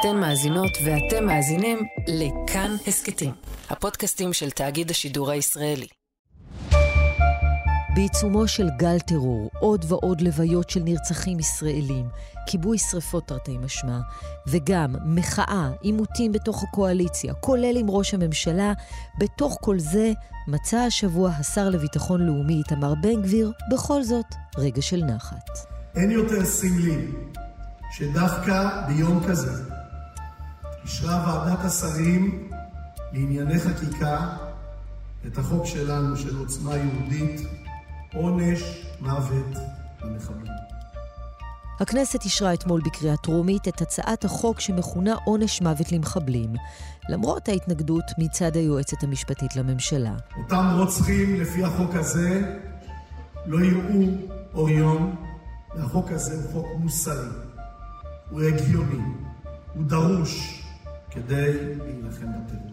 אתן 0.00 0.16
מאזינות 0.16 0.70
ואתם 0.84 1.26
מאזינים 1.26 1.78
לכאן 2.06 2.76
הסכתים, 2.86 3.32
הפודקאסטים 3.70 4.32
של 4.32 4.50
תאגיד 4.50 4.90
השידור 4.90 5.30
הישראלי. 5.30 5.86
בעיצומו 7.94 8.48
של 8.48 8.68
גל 8.76 8.98
טרור, 8.98 9.50
עוד 9.60 9.84
ועוד 9.88 10.20
לוויות 10.20 10.70
של 10.70 10.80
נרצחים 10.80 11.38
ישראלים, 11.38 12.08
כיבוי 12.46 12.78
שרפות 12.78 13.28
תרתי 13.28 13.58
משמע, 13.58 13.98
וגם 14.48 14.94
מחאה, 15.04 15.70
עימותים 15.80 16.32
בתוך 16.32 16.62
הקואליציה, 16.62 17.34
כולל 17.34 17.76
עם 17.76 17.90
ראש 17.90 18.14
הממשלה, 18.14 18.72
בתוך 19.20 19.58
כל 19.60 19.78
זה 19.78 20.12
מצא 20.48 20.76
השבוע 20.76 21.30
השר 21.30 21.68
לביטחון 21.68 22.26
לאומי 22.26 22.54
איתמר 22.54 22.94
בן 22.94 23.22
גביר, 23.22 23.52
בכל 23.72 24.02
זאת, 24.02 24.26
רגע 24.58 24.82
של 24.82 25.04
נחת. 25.04 25.48
אין 25.96 26.10
יותר 26.10 26.44
סמלי 26.44 27.06
שדווקא 27.90 28.86
ביום 28.86 29.20
כזה 29.28 29.78
אישרה 30.88 31.24
ועדת 31.26 31.64
השרים 31.64 32.50
לענייני 33.12 33.60
חקיקה 33.60 34.36
את 35.26 35.38
החוק 35.38 35.66
שלנו, 35.66 36.16
של 36.16 36.36
עוצמה 36.38 36.76
יהודית, 36.76 37.40
עונש 38.14 38.62
מוות 39.00 39.46
למחבלים. 40.02 40.52
הכנסת 41.80 42.24
אישרה 42.24 42.54
אתמול 42.54 42.80
בקריאה 42.84 43.16
טרומית 43.16 43.68
את 43.68 43.82
הצעת 43.82 44.24
החוק 44.24 44.60
שמכונה 44.60 45.14
עונש 45.24 45.62
מוות 45.62 45.92
למחבלים, 45.92 46.52
למרות 47.08 47.48
ההתנגדות 47.48 48.04
מצד 48.18 48.56
היועצת 48.56 49.02
המשפטית 49.02 49.56
לממשלה. 49.56 50.14
אותם 50.36 50.76
רוצחים, 50.78 51.40
לפי 51.40 51.64
החוק 51.64 51.94
הזה, 51.94 52.56
לא 53.46 53.64
יראו 53.64 54.04
אור 54.54 54.70
יום, 54.70 55.16
והחוק 55.76 56.10
הזה 56.10 56.34
הוא 56.34 56.52
חוק 56.52 56.66
מוסרי, 56.78 57.28
הוא 58.30 58.40
הגיוני, 58.42 59.02
הוא 59.74 59.84
דרוש 59.86 60.64
כדי 61.10 61.74
להילחם 61.74 62.26
בטרור. 62.46 62.72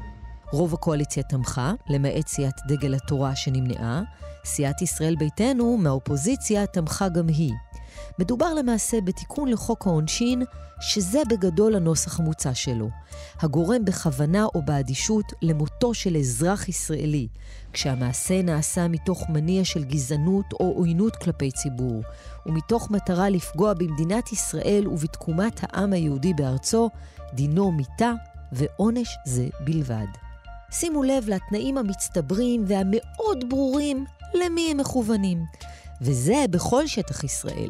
רוב 0.51 0.73
הקואליציה 0.73 1.23
תמכה, 1.23 1.73
למעט 1.89 2.27
סיעת 2.27 2.61
דגל 2.67 2.95
התורה 2.95 3.35
שנמנעה. 3.35 4.01
סיעת 4.45 4.81
ישראל 4.81 5.15
ביתנו, 5.15 5.77
מהאופוזיציה, 5.77 6.67
תמכה 6.67 7.09
גם 7.09 7.27
היא. 7.27 7.53
מדובר 8.19 8.53
למעשה 8.53 9.01
בתיקון 9.01 9.49
לחוק 9.49 9.87
העונשין, 9.87 10.43
שזה 10.79 11.21
בגדול 11.29 11.75
הנוסח 11.75 12.19
המוצע 12.19 12.53
שלו. 12.53 12.89
הגורם 13.39 13.85
בכוונה 13.85 14.45
או 14.55 14.61
באדישות 14.61 15.33
למותו 15.41 15.93
של 15.93 16.17
אזרח 16.17 16.69
ישראלי, 16.69 17.27
כשהמעשה 17.73 18.41
נעשה 18.41 18.87
מתוך 18.87 19.29
מניע 19.29 19.65
של 19.65 19.83
גזענות 19.83 20.45
או 20.53 20.73
עוינות 20.75 21.15
כלפי 21.15 21.51
ציבור, 21.51 22.03
ומתוך 22.45 22.91
מטרה 22.91 23.29
לפגוע 23.29 23.73
במדינת 23.73 24.31
ישראל 24.31 24.87
ובתקומת 24.87 25.59
העם 25.63 25.93
היהודי 25.93 26.33
בארצו, 26.33 26.89
דינו 27.35 27.71
מיתה 27.71 28.13
ועונש 28.51 29.17
זה 29.25 29.47
בלבד. 29.59 30.05
שימו 30.71 31.03
לב 31.03 31.23
לתנאים 31.27 31.77
המצטברים 31.77 32.63
והמאוד 32.67 33.49
ברורים 33.49 34.05
למי 34.33 34.71
הם 34.71 34.77
מכוונים. 34.77 35.43
וזה 36.01 36.45
בכל 36.49 36.87
שטח 36.87 37.23
ישראל. 37.23 37.69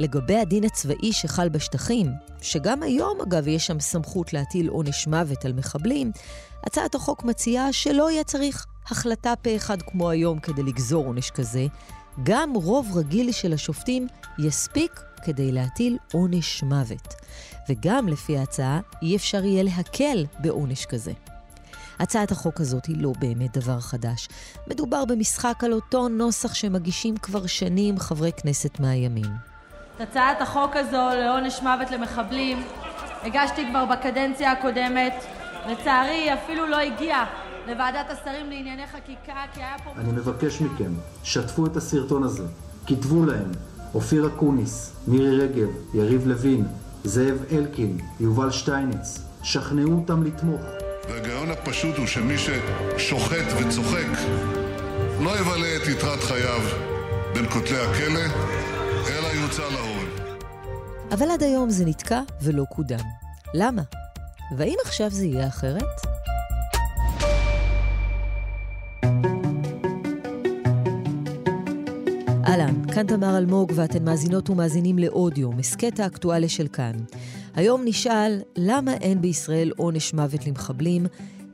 לגבי 0.00 0.36
הדין 0.36 0.64
הצבאי 0.64 1.12
שחל 1.12 1.48
בשטחים, 1.48 2.12
שגם 2.42 2.82
היום 2.82 3.20
אגב 3.20 3.48
יש 3.48 3.66
שם 3.66 3.80
סמכות 3.80 4.32
להטיל 4.32 4.68
עונש 4.68 5.06
מוות 5.06 5.44
על 5.44 5.52
מחבלים, 5.52 6.12
הצעת 6.66 6.94
החוק 6.94 7.24
מציעה 7.24 7.72
שלא 7.72 8.10
יהיה 8.10 8.24
צריך 8.24 8.66
החלטה 8.86 9.34
פה 9.42 9.56
אחד 9.56 9.82
כמו 9.82 10.10
היום 10.10 10.38
כדי 10.38 10.62
לגזור 10.62 11.06
עונש 11.06 11.30
כזה, 11.30 11.66
גם 12.22 12.54
רוב 12.54 12.96
רגיל 12.96 13.32
של 13.32 13.52
השופטים 13.52 14.06
יספיק 14.38 15.00
כדי 15.24 15.52
להטיל 15.52 15.98
עונש 16.12 16.62
מוות. 16.62 17.14
וגם 17.68 18.08
לפי 18.08 18.38
ההצעה, 18.38 18.80
אי 19.02 19.16
אפשר 19.16 19.44
יהיה 19.44 19.62
להקל 19.62 20.26
בעונש 20.38 20.86
כזה. 20.86 21.12
הצעת 21.98 22.30
החוק 22.30 22.60
הזאת 22.60 22.86
היא 22.86 22.96
לא 22.98 23.12
באמת 23.18 23.58
דבר 23.58 23.80
חדש. 23.80 24.28
מדובר 24.66 25.04
במשחק 25.04 25.64
על 25.64 25.72
אותו 25.72 26.08
נוסח 26.08 26.54
שמגישים 26.54 27.16
כבר 27.16 27.46
שנים 27.46 27.98
חברי 27.98 28.32
כנסת 28.32 28.80
מהימין. 28.80 29.32
את 29.96 30.00
הצעת 30.00 30.40
החוק 30.40 30.76
הזו 30.76 31.08
לעונש 31.14 31.60
מוות 31.62 31.90
למחבלים 31.90 32.62
הגשתי 33.22 33.66
כבר 33.70 33.84
בקדנציה 33.84 34.52
הקודמת. 34.52 35.14
לצערי, 35.68 36.10
היא 36.10 36.34
אפילו 36.34 36.66
לא 36.66 36.76
הגיעה 36.76 37.26
לוועדת 37.68 38.10
השרים 38.10 38.50
לענייני 38.50 38.86
חקיקה, 38.86 39.34
כי 39.54 39.60
היה 39.60 39.76
פה... 39.84 39.90
אני 39.98 40.12
מבקש 40.12 40.60
מכם, 40.60 40.92
שתפו 41.24 41.66
את 41.66 41.76
הסרטון 41.76 42.22
הזה, 42.22 42.44
כתבו 42.86 43.24
להם, 43.24 43.52
אופיר 43.94 44.26
אקוניס, 44.26 44.92
מירי 45.08 45.38
רגב, 45.38 45.68
יריב 45.94 46.26
לוין, 46.26 46.66
זאב 47.04 47.38
אלקין, 47.52 47.98
יובל 48.20 48.50
שטייניץ, 48.50 49.18
שכנעו 49.42 49.92
אותם 49.92 50.22
לתמוך. 50.22 50.60
וההיגיון 51.08 51.50
הפשוט 51.50 51.96
הוא 51.96 52.06
שמי 52.06 52.34
ששוחט 52.38 53.46
וצוחק 53.60 54.18
לא 55.20 55.38
יבלה 55.40 55.76
את 55.76 55.88
יתרת 55.88 56.20
חייו 56.20 56.60
בין 57.34 57.50
כותלי 57.50 57.78
הכלא, 57.78 58.20
אלא 59.08 59.26
יוצא 59.26 59.62
להורג. 59.62 60.08
אבל 61.12 61.30
עד 61.30 61.42
היום 61.42 61.70
זה 61.70 61.84
נתקע 61.84 62.20
ולא 62.42 62.64
קודם. 62.64 62.98
למה? 63.54 63.82
והאם 64.56 64.76
עכשיו 64.84 65.10
זה 65.10 65.24
יהיה 65.24 65.48
אחרת? 65.48 66.09
כאן 73.00 73.16
תמר 73.16 73.38
אלמוג 73.38 73.72
ואתן 73.74 74.04
מאזינות 74.04 74.50
ומאזינים 74.50 74.98
לאודיו, 74.98 75.52
מסכת 75.52 76.00
האקטואליה 76.00 76.48
של 76.48 76.68
כאן. 76.68 76.92
היום 77.54 77.82
נשאל 77.84 78.40
למה 78.56 78.94
אין 78.94 79.20
בישראל 79.20 79.72
עונש 79.76 80.14
מוות 80.14 80.46
למחבלים, 80.46 81.06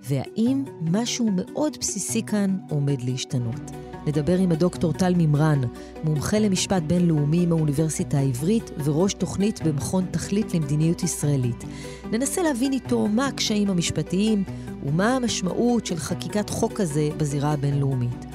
והאם 0.02 0.64
משהו 0.82 1.28
מאוד 1.32 1.76
בסיסי 1.80 2.22
כאן 2.22 2.56
עומד 2.70 3.02
להשתנות. 3.02 3.70
נדבר 4.06 4.38
עם 4.38 4.52
הדוקטור 4.52 4.92
טל 4.92 5.14
מימרן, 5.14 5.60
מומחה 6.04 6.38
למשפט 6.38 6.82
בינלאומי 6.82 7.46
מהאוניברסיטה 7.46 8.18
העברית 8.18 8.70
וראש 8.84 9.14
תוכנית 9.14 9.62
במכון 9.62 10.04
תכלית 10.10 10.54
למדיניות 10.54 11.02
ישראלית. 11.02 11.64
ננסה 12.12 12.42
להבין 12.42 12.72
איתו 12.72 13.08
מה 13.08 13.26
הקשיים 13.26 13.70
המשפטיים 13.70 14.44
ומה 14.86 15.16
המשמעות 15.16 15.86
של 15.86 15.96
חקיקת 15.96 16.50
חוק 16.50 16.72
כזה 16.72 17.08
בזירה 17.16 17.52
הבינלאומית. 17.52 18.26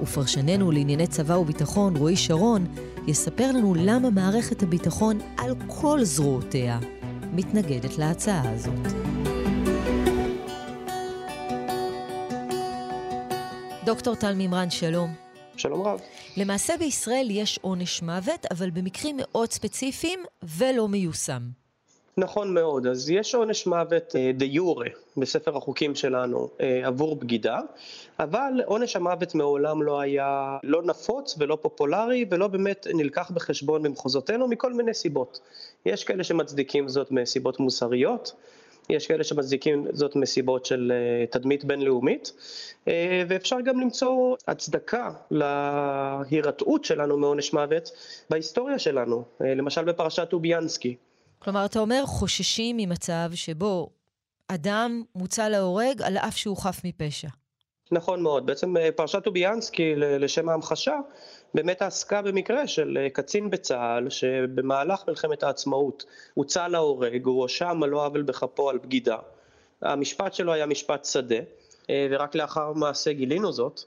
ופרשננו 0.00 0.70
לענייני 0.70 1.06
צבא 1.06 1.34
וביטחון, 1.34 1.96
רועי 1.96 2.16
שרון, 2.16 2.66
יספר 3.06 3.48
לנו 3.48 3.74
למה 3.74 4.10
מערכת 4.10 4.62
הביטחון 4.62 5.18
על 5.38 5.54
כל 5.66 6.04
זרועותיה 6.04 6.78
מתנגדת 7.32 7.98
להצעה 7.98 8.50
הזאת. 8.54 8.92
דוקטור 13.84 14.14
טל 14.14 14.34
מימרן, 14.34 14.70
שלום. 14.70 15.14
שלום 15.56 15.82
רב. 15.82 16.00
למעשה 16.36 16.76
בישראל 16.76 17.26
יש 17.30 17.58
עונש 17.62 18.02
מוות, 18.02 18.46
אבל 18.50 18.70
במקרים 18.70 19.16
מאוד 19.18 19.52
ספציפיים 19.52 20.20
ולא 20.42 20.88
מיושם. 20.88 21.65
נכון 22.18 22.54
מאוד, 22.54 22.86
אז 22.86 23.10
יש 23.10 23.34
עונש 23.34 23.66
מוות 23.66 24.14
דה 24.34 24.44
יורה 24.44 24.86
בספר 25.16 25.56
החוקים 25.56 25.94
שלנו 25.94 26.48
אה, 26.60 26.86
עבור 26.86 27.16
בגידה, 27.16 27.60
אבל 28.18 28.52
עונש 28.66 28.96
המוות 28.96 29.34
מעולם 29.34 29.82
לא 29.82 30.00
היה 30.00 30.58
לא 30.62 30.82
נפוץ 30.82 31.34
ולא 31.38 31.58
פופולרי 31.62 32.24
ולא 32.30 32.46
באמת 32.48 32.86
נלקח 32.94 33.30
בחשבון 33.30 33.82
במחוזותינו 33.82 34.48
מכל 34.48 34.72
מיני 34.72 34.94
סיבות. 34.94 35.40
יש 35.86 36.04
כאלה 36.04 36.24
שמצדיקים 36.24 36.88
זאת 36.88 37.10
מסיבות 37.10 37.60
מוסריות, 37.60 38.32
יש 38.88 39.06
כאלה 39.06 39.24
שמצדיקים 39.24 39.86
זאת 39.92 40.16
מסיבות 40.16 40.66
של 40.66 40.92
אה, 40.94 41.26
תדמית 41.26 41.64
בינלאומית, 41.64 42.32
אה, 42.88 43.22
ואפשר 43.28 43.60
גם 43.60 43.80
למצוא 43.80 44.36
הצדקה 44.48 45.10
להירתעות 45.30 46.84
שלנו 46.84 47.16
מעונש 47.18 47.52
מוות 47.52 47.90
בהיסטוריה 48.30 48.78
שלנו, 48.78 49.24
למשל 49.40 49.84
בפרשת 49.84 50.28
טוביאנסקי. 50.30 50.96
כלומר, 51.46 51.64
אתה 51.64 51.78
אומר, 51.78 52.02
חוששים 52.06 52.76
ממצב 52.76 53.30
שבו 53.34 53.90
אדם 54.48 55.02
מוצא 55.14 55.48
להורג 55.48 56.02
על 56.02 56.16
אף 56.16 56.36
שהוא 56.36 56.56
חף 56.56 56.80
מפשע. 56.84 57.28
נכון 57.92 58.22
מאוד. 58.22 58.46
בעצם 58.46 58.76
אה, 58.76 58.88
פרשת 58.96 59.24
טוביאנסקי, 59.24 59.94
לשם 59.96 60.48
ההמחשה, 60.48 60.96
באמת 61.54 61.82
עסקה 61.82 62.22
במקרה 62.22 62.66
של 62.66 62.98
אה, 63.00 63.10
קצין 63.10 63.50
בצה"ל, 63.50 64.10
שבמהלך 64.10 65.04
מלחמת 65.08 65.42
העצמאות 65.42 66.04
הוצא 66.34 66.68
להורג, 66.68 67.24
הוא 67.24 67.38
הואשם 67.38 67.82
על 67.82 67.90
לא 67.90 68.06
עוול 68.06 68.22
בכפו 68.22 68.70
על 68.70 68.78
בגידה. 68.78 69.16
המשפט 69.82 70.34
שלו 70.34 70.52
היה 70.52 70.66
משפט 70.66 71.04
שדה, 71.04 71.40
אה, 71.90 72.06
ורק 72.10 72.34
לאחר 72.34 72.72
מעשה 72.72 73.12
גילינו 73.12 73.52
זאת. 73.52 73.80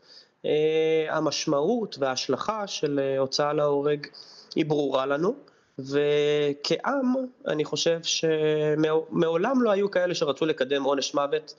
המשמעות 1.09 1.97
וההשלכה 1.99 2.67
של 2.67 3.15
הוצאה 3.17 3.53
להורג 3.53 4.07
היא 4.55 4.65
ברורה 4.65 5.05
לנו. 5.05 5.48
וכעם, 5.79 7.15
אני 7.47 7.65
חושב 7.65 7.99
שמעולם 8.03 9.61
לא 9.61 9.71
היו 9.71 9.91
כאלה 9.91 10.15
שרצו 10.15 10.45
לקדם 10.45 10.83
עונש 10.83 11.13
מוות 11.13 11.53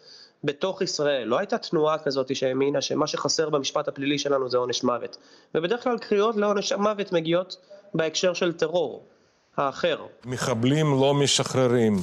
בתוך 0.45 0.83
ישראל. 0.83 1.29
לא 1.29 1.39
הייתה 1.39 1.59
תנועה 1.59 1.99
כזאת 1.99 2.37
שהאמינה 2.37 2.81
שמה 2.81 3.07
שחסר 3.07 3.51
במשפט 3.51 3.89
הפלילי 3.89 4.19
שלנו 4.19 4.49
זה 4.49 4.59
עונש 4.59 4.85
מוות. 4.85 5.17
ובדרך 5.55 5.83
כלל 5.83 5.99
קריאות 5.99 6.37
לעונש 6.37 6.73
מוות 6.73 7.13
מגיעות 7.13 7.57
בהקשר 7.95 8.35
של 8.35 8.53
טרור. 8.53 9.05
האחר. 9.57 10.07
מחבלים 10.25 10.87
לא 11.01 11.15
משחררים. 11.15 11.97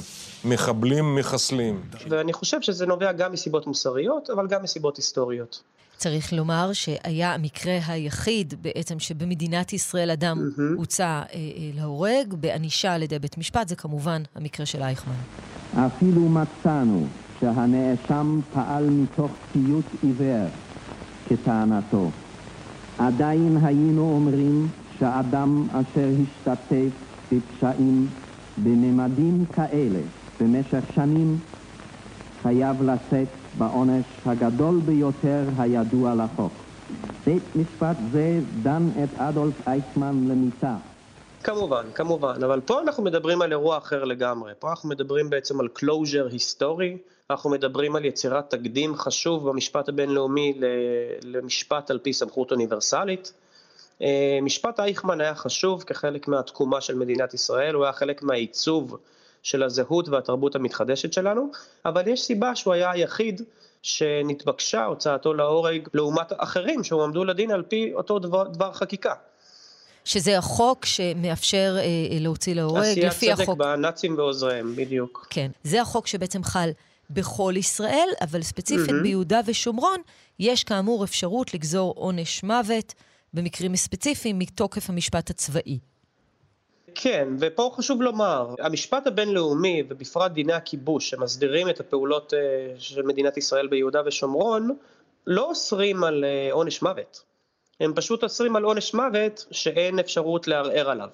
מחבלים 0.44 1.14
מחסלים. 1.14 1.82
ואני 2.08 2.32
חושב 2.32 2.60
שזה 2.60 2.86
נובע 2.86 3.12
גם 3.12 3.32
מסיבות 3.32 3.66
מוסריות, 3.66 4.30
אבל 4.30 4.46
גם 4.46 4.62
מסיבות 4.62 4.96
היסטוריות. 4.96 5.62
צריך 5.98 6.32
לומר 6.32 6.70
שהיה 6.72 7.34
המקרה 7.34 7.78
היחיד 7.86 8.54
בעצם 8.62 8.98
שבמדינת 8.98 9.72
ישראל 9.72 10.10
אדם 10.10 10.38
mm-hmm. 10.38 10.76
הוצא 10.76 11.04
אה, 11.04 11.20
אה, 11.32 11.40
להורג 11.74 12.34
בענישה 12.40 12.94
על 12.94 13.02
ידי 13.02 13.18
בית 13.18 13.38
משפט, 13.38 13.68
זה 13.68 13.76
כמובן 13.76 14.22
המקרה 14.34 14.66
של 14.66 14.82
אייכמן. 14.82 15.14
אפילו 15.76 16.28
מצאנו 16.28 17.06
שהנאשם 17.40 18.40
פעל 18.52 18.84
מתוך 18.90 19.30
ציות 19.52 19.84
עיוור, 20.02 20.46
כטענתו. 21.28 22.10
עדיין 22.98 23.58
היינו 23.62 24.14
אומרים 24.14 24.68
שאדם 24.98 25.66
אשר 25.70 26.08
השתתף 26.22 26.90
בפשעים 27.32 28.06
בממדים 28.58 29.44
כאלה 29.52 30.00
במשך 30.40 30.84
שנים 30.94 31.38
חייב 32.42 32.82
לשאת 32.82 33.28
בעונש 33.58 34.06
הגדול 34.24 34.80
ביותר 34.84 35.42
הידוע 35.58 36.14
לחוק. 36.14 36.52
בית 37.26 37.56
משפט 37.56 37.96
זה 38.12 38.40
דן 38.62 38.88
את 39.04 39.08
אדולף 39.16 39.54
אייכמן 39.66 40.28
למיתה. 40.28 40.76
כמובן, 41.42 41.86
כמובן, 41.94 42.42
אבל 42.44 42.60
פה 42.60 42.80
אנחנו 42.80 43.02
מדברים 43.02 43.42
על 43.42 43.52
אירוע 43.52 43.78
אחר 43.78 44.04
לגמרי. 44.04 44.52
פה 44.58 44.70
אנחנו 44.70 44.88
מדברים 44.88 45.30
בעצם 45.30 45.60
על 45.60 45.68
closure 45.78 46.32
היסטורי, 46.32 46.96
אנחנו 47.30 47.50
מדברים 47.50 47.96
על 47.96 48.04
יצירת 48.04 48.50
תקדים 48.50 48.96
חשוב 48.96 49.48
במשפט 49.48 49.88
הבינלאומי 49.88 50.60
למשפט 51.24 51.90
על 51.90 51.98
פי 51.98 52.12
סמכות 52.12 52.52
אוניברסלית. 52.52 53.32
אה, 54.02 54.38
משפט 54.42 54.80
אייכמן 54.80 55.20
היה 55.20 55.34
חשוב 55.34 55.82
כחלק 55.82 56.28
מהתקומה 56.28 56.80
של 56.80 56.94
מדינת 56.94 57.34
ישראל, 57.34 57.74
הוא 57.74 57.84
היה 57.84 57.92
חלק 57.92 58.22
מהעיצוב 58.22 58.96
של 59.48 59.62
הזהות 59.62 60.08
והתרבות 60.08 60.56
המתחדשת 60.56 61.12
שלנו, 61.12 61.50
אבל 61.84 62.08
יש 62.08 62.22
סיבה 62.22 62.54
שהוא 62.54 62.74
היה 62.74 62.90
היחיד 62.90 63.42
שנתבקשה 63.82 64.84
הוצאתו 64.84 65.34
להורג 65.34 65.88
לעומת 65.94 66.32
אחרים 66.36 66.84
שהועמדו 66.84 67.24
לדין 67.24 67.50
על 67.50 67.62
פי 67.62 67.92
אותו 67.94 68.18
דבר, 68.18 68.48
דבר 68.48 68.72
חקיקה. 68.72 69.14
שזה 70.04 70.38
החוק 70.38 70.84
שמאפשר 70.84 71.76
אה, 71.78 71.84
להוציא 72.20 72.54
להורג, 72.54 72.98
לפי 72.98 73.06
החוק. 73.06 73.14
עשיית 73.14 73.36
צדק 73.36 73.48
בנאצים 73.48 74.18
ועוזריהם, 74.18 74.76
בדיוק. 74.76 75.26
כן, 75.30 75.50
זה 75.62 75.82
החוק 75.82 76.06
שבעצם 76.06 76.44
חל 76.44 76.70
בכל 77.10 77.54
ישראל, 77.56 78.08
אבל 78.20 78.42
ספציפית 78.42 78.90
mm-hmm. 78.90 79.02
ביהודה 79.02 79.40
ושומרון, 79.46 80.00
יש 80.38 80.64
כאמור 80.64 81.04
אפשרות 81.04 81.54
לגזור 81.54 81.94
עונש 81.96 82.42
מוות 82.44 82.94
במקרים 83.34 83.76
ספציפיים 83.76 84.38
מתוקף 84.38 84.90
המשפט 84.90 85.30
הצבאי. 85.30 85.78
כן, 86.94 87.28
ופה 87.38 87.70
חשוב 87.76 88.02
לומר, 88.02 88.54
המשפט 88.60 89.06
הבינלאומי, 89.06 89.82
ובפרט 89.88 90.32
דיני 90.32 90.52
הכיבוש, 90.52 91.10
שמסדירים 91.10 91.68
את 91.68 91.80
הפעולות 91.80 92.34
אה, 92.34 92.74
של 92.78 93.02
מדינת 93.02 93.36
ישראל 93.36 93.66
ביהודה 93.66 94.02
ושומרון, 94.06 94.76
לא 95.26 95.44
אוסרים 95.44 96.04
על 96.04 96.24
אה, 96.24 96.48
עונש 96.52 96.82
מוות. 96.82 97.22
הם 97.80 97.94
פשוט 97.94 98.22
אוסרים 98.22 98.56
על 98.56 98.64
עונש 98.64 98.94
מוות 98.94 99.46
שאין 99.50 99.98
אפשרות 99.98 100.48
לערער 100.48 100.90
עליו. 100.90 101.08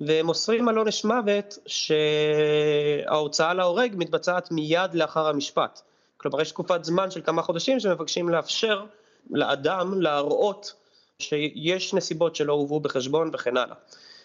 והם 0.00 0.28
אוסרים 0.28 0.68
על 0.68 0.78
עונש 0.78 1.04
מוות 1.04 1.58
שההוצאה 1.66 3.54
להורג 3.54 3.94
מתבצעת 3.96 4.50
מיד 4.50 4.94
לאחר 4.94 5.26
המשפט. 5.26 5.80
כלומר, 6.16 6.40
יש 6.40 6.50
תקופת 6.50 6.84
זמן 6.84 7.10
של 7.10 7.20
כמה 7.22 7.42
חודשים 7.42 7.80
שמבקשים 7.80 8.28
לאפשר 8.28 8.84
לאדם 9.30 10.00
להראות 10.00 10.74
שיש 11.18 11.94
נסיבות 11.94 12.36
שלא 12.36 12.52
הובאו 12.52 12.80
בחשבון 12.80 13.30
וכן 13.32 13.56
הלאה. 13.56 13.76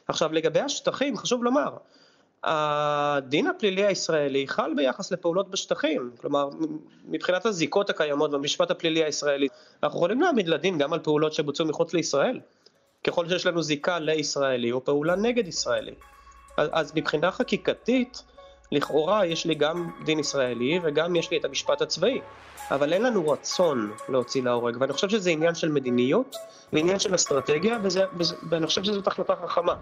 עכשיו 0.07 0.33
לגבי 0.33 0.59
השטחים, 0.59 1.17
חשוב 1.17 1.43
לומר, 1.43 1.77
הדין 2.43 3.47
הפלילי 3.47 3.85
הישראלי 3.85 4.47
חל 4.47 4.73
ביחס 4.75 5.11
לפעולות 5.11 5.51
בשטחים, 5.51 6.11
כלומר 6.21 6.49
מבחינת 7.05 7.45
הזיקות 7.45 7.89
הקיימות 7.89 8.31
במשפט 8.31 8.71
הפלילי 8.71 9.03
הישראלי, 9.03 9.47
אנחנו 9.83 9.99
יכולים 9.99 10.21
להעמיד 10.21 10.47
לדין 10.47 10.77
גם 10.77 10.93
על 10.93 10.99
פעולות 10.99 11.33
שבוצעו 11.33 11.65
מחוץ 11.65 11.93
לישראל, 11.93 12.39
ככל 13.03 13.29
שיש 13.29 13.45
לנו 13.45 13.63
זיקה 13.63 13.99
לישראלי 13.99 14.71
או 14.71 14.85
פעולה 14.85 15.15
נגד 15.15 15.47
ישראלי. 15.47 15.93
אז, 16.57 16.91
מבחינה 16.95 17.31
חקיקתית, 17.31 18.23
לכאורה 18.75 19.25
יש 19.25 19.45
לי 19.45 19.55
גם 19.55 19.89
דין 20.03 20.19
ישראלי 20.19 20.79
וגם 20.83 21.15
יש 21.15 21.31
לי 21.31 21.37
את 21.37 21.45
המשפט 21.45 21.81
הצבאי, 21.81 22.21
אבל 22.71 22.93
אין 22.93 23.03
לנו 23.03 23.29
רצון 23.29 23.91
להוציא 24.09 24.43
להורג, 24.43 24.77
ואני 24.79 24.93
חושב 24.93 25.09
שזה 25.09 25.29
עניין 25.29 25.55
של 25.55 25.71
מדיניות 25.71 26.35
ועניין 26.73 26.99
של 26.99 27.15
אסטרטגיה, 27.15 27.77
וזה, 27.83 28.03
וזה, 28.17 28.35
ואני 28.49 28.67
חושב 28.67 28.83
שזאת 28.83 29.07
החלטה 29.07 29.33
חכמה. 29.35 29.75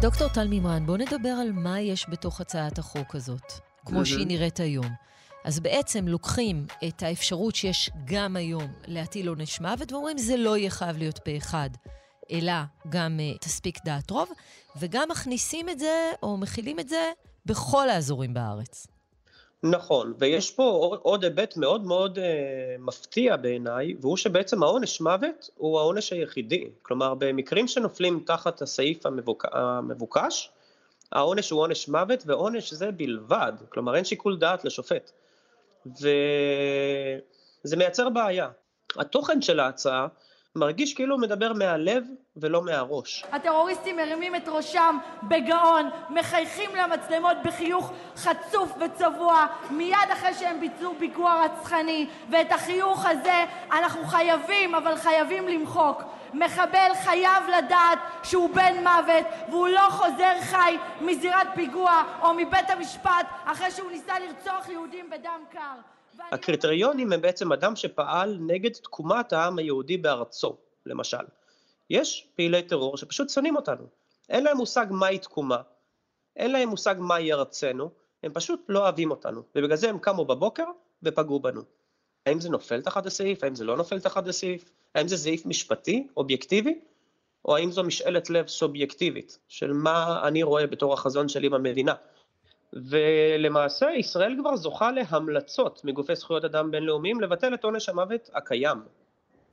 דוקטור 0.00 0.28
טל 0.28 0.48
מימרן, 0.48 0.86
בוא 0.86 0.96
נדבר 0.96 1.28
על 1.28 1.52
מה 1.52 1.80
יש 1.80 2.06
בתוך 2.10 2.40
הצעת 2.40 2.78
החוק 2.78 3.14
הזאת, 3.14 3.52
כמו 3.86 4.06
שהיא 4.06 4.26
נראית 4.26 4.60
היום. 4.60 4.86
אז 5.44 5.60
בעצם 5.60 6.08
לוקחים 6.08 6.66
את 6.88 7.02
האפשרות 7.02 7.54
שיש 7.54 7.90
גם 8.04 8.36
היום 8.36 8.66
להטיל 8.86 9.28
עונש 9.28 9.60
מוות, 9.60 9.92
ואומרים 9.92 10.18
זה 10.18 10.36
לא 10.36 10.56
יהיה 10.56 10.70
חייב 10.70 10.98
להיות 10.98 11.18
פה 11.18 11.36
אחד, 11.36 11.70
אלא 12.32 12.52
גם 12.88 13.20
uh, 13.20 13.38
תספיק 13.38 13.78
דעת 13.84 14.10
רוב, 14.10 14.28
וגם 14.80 15.08
מכניסים 15.10 15.68
את 15.68 15.78
זה, 15.78 16.12
או 16.22 16.36
מכילים 16.36 16.80
את 16.80 16.88
זה, 16.88 17.12
בכל 17.46 17.88
האזורים 17.88 18.34
בארץ. 18.34 18.86
נכון, 19.62 20.14
ויש 20.18 20.50
פה 20.50 20.96
עוד 21.02 21.24
היבט 21.24 21.56
מאוד 21.56 21.86
מאוד 21.86 22.18
uh, 22.18 22.22
מפתיע 22.78 23.36
בעיניי, 23.36 23.94
והוא 24.00 24.16
שבעצם 24.16 24.62
העונש 24.62 25.00
מוות 25.00 25.50
הוא 25.56 25.78
העונש 25.78 26.12
היחידי. 26.12 26.70
כלומר, 26.82 27.14
במקרים 27.14 27.68
שנופלים 27.68 28.22
תחת 28.26 28.62
הסעיף 28.62 29.06
המבוק... 29.06 29.44
המבוקש, 29.52 30.50
העונש 31.12 31.50
הוא 31.50 31.60
עונש 31.60 31.88
מוות, 31.88 32.22
ועונש 32.26 32.72
זה 32.72 32.90
בלבד. 32.90 33.52
כלומר, 33.68 33.96
אין 33.96 34.04
שיקול 34.04 34.38
דעת 34.38 34.64
לשופט. 34.64 35.12
וזה 35.86 37.76
מייצר 37.76 38.08
בעיה. 38.08 38.48
התוכן 38.98 39.42
של 39.42 39.60
ההצעה 39.60 40.06
מרגיש 40.56 40.94
כאילו 40.94 41.14
הוא 41.14 41.22
מדבר 41.22 41.52
מהלב 41.52 42.04
ולא 42.36 42.62
מהראש. 42.62 43.24
הטרוריסטים 43.32 43.96
מרימים 43.96 44.36
את 44.36 44.48
ראשם 44.48 44.98
בגאון, 45.22 45.90
מחייכים 46.10 46.70
למצלמות 46.76 47.36
בחיוך 47.44 47.92
חצוף 48.16 48.72
וצבוע 48.80 49.46
מיד 49.70 49.96
אחרי 50.12 50.34
שהם 50.34 50.60
ביצעו 50.60 50.94
פיגוע 50.98 51.44
רצחני, 51.44 52.06
ואת 52.30 52.52
החיוך 52.52 53.06
הזה 53.06 53.44
אנחנו 53.72 54.04
חייבים, 54.04 54.74
אבל 54.74 54.96
חייבים 54.96 55.48
למחוק. 55.48 56.02
מחבל 56.34 56.90
חייב 57.04 57.44
לדעת 57.58 57.98
שהוא 58.22 58.50
בן 58.54 58.74
מוות 58.82 59.26
והוא 59.48 59.68
לא 59.68 59.88
חוזר 59.90 60.40
חי 60.42 60.76
מזירת 61.00 61.46
פיגוע 61.54 62.02
או 62.22 62.34
מבית 62.34 62.70
המשפט 62.70 63.26
אחרי 63.44 63.70
שהוא 63.70 63.90
ניסה 63.90 64.18
לרצוח 64.18 64.68
יהודים 64.68 65.10
בדם 65.10 65.44
קר. 65.50 65.76
הקריטריונים 66.32 67.12
הם 67.12 67.20
בעצם 67.20 67.52
אדם 67.52 67.76
שפעל 67.76 68.38
נגד 68.40 68.72
תקומת 68.72 69.32
העם 69.32 69.58
היהודי 69.58 69.96
בארצו, 69.96 70.56
למשל. 70.86 71.24
יש 71.90 72.28
פעילי 72.36 72.62
טרור 72.62 72.96
שפשוט 72.96 73.30
שונאים 73.30 73.56
אותנו. 73.56 73.86
אין 74.28 74.44
להם 74.44 74.56
מושג 74.56 74.86
מהי 74.90 75.18
תקומה, 75.18 75.62
אין 76.36 76.52
להם 76.52 76.68
מושג 76.68 76.94
מהי 76.98 77.32
ארצנו, 77.32 77.90
הם 78.22 78.32
פשוט 78.32 78.64
לא 78.68 78.78
אוהבים 78.78 79.10
אותנו, 79.10 79.42
ובגלל 79.54 79.76
זה 79.76 79.88
הם 79.88 79.98
קמו 79.98 80.24
בבוקר 80.24 80.64
ופגעו 81.02 81.40
בנו. 81.40 81.62
האם 82.26 82.40
זה 82.40 82.50
נופל 82.50 82.82
תחת 82.82 83.06
הסעיף? 83.06 83.44
האם 83.44 83.54
זה 83.54 83.64
לא 83.64 83.76
נופל 83.76 84.00
תחת 84.00 84.28
הסעיף? 84.28 84.70
האם 84.94 85.08
זה 85.08 85.16
סעיף 85.16 85.46
משפטי, 85.46 86.06
אובייקטיבי? 86.16 86.78
או 87.44 87.56
האם 87.56 87.70
זו 87.70 87.84
משאלת 87.84 88.30
לב 88.30 88.48
סובייקטיבית 88.48 89.38
של 89.48 89.72
מה 89.72 90.20
אני 90.28 90.42
רואה 90.42 90.66
בתור 90.66 90.94
החזון 90.94 91.28
שלי 91.28 91.48
במדינה? 91.48 91.94
ולמעשה 92.72 93.90
ישראל 93.90 94.36
כבר 94.40 94.56
זוכה 94.56 94.90
להמלצות 94.92 95.84
מגופי 95.84 96.14
זכויות 96.14 96.44
אדם 96.44 96.70
בינלאומיים 96.70 97.20
לבטל 97.20 97.54
את 97.54 97.64
עונש 97.64 97.88
המוות 97.88 98.30
הקיים. 98.34 98.78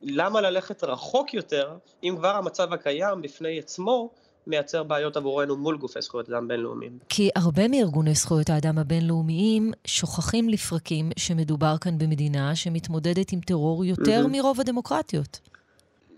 למה 0.02 0.42
ללכת 0.42 0.84
רחוק 0.84 1.34
יותר 1.34 1.78
אם 2.04 2.16
כבר 2.18 2.36
המצב 2.36 2.74
הקיים 2.74 3.22
בפני 3.22 3.60
עצמו 3.60 4.10
מייצר 4.48 4.84
בעיות 4.84 5.18
עבורנו 5.18 5.58
מול 5.58 5.78
גופי 5.78 6.02
זכויות 6.02 6.30
אדם 6.30 6.48
בינלאומיים. 6.48 6.98
כי 7.10 7.30
הרבה 7.36 7.68
מארגוני 7.68 8.14
זכויות 8.14 8.50
האדם 8.50 8.78
הבינלאומיים 8.78 9.72
שוכחים 9.88 10.50
לפרקים 10.50 11.10
שמדובר 11.18 11.76
כאן 11.82 11.98
במדינה 11.98 12.56
שמתמודדת 12.56 13.32
עם 13.32 13.40
טרור 13.40 13.86
יותר 13.86 14.24
mm-hmm. 14.26 14.32
מרוב 14.32 14.60
הדמוקרטיות. 14.60 15.40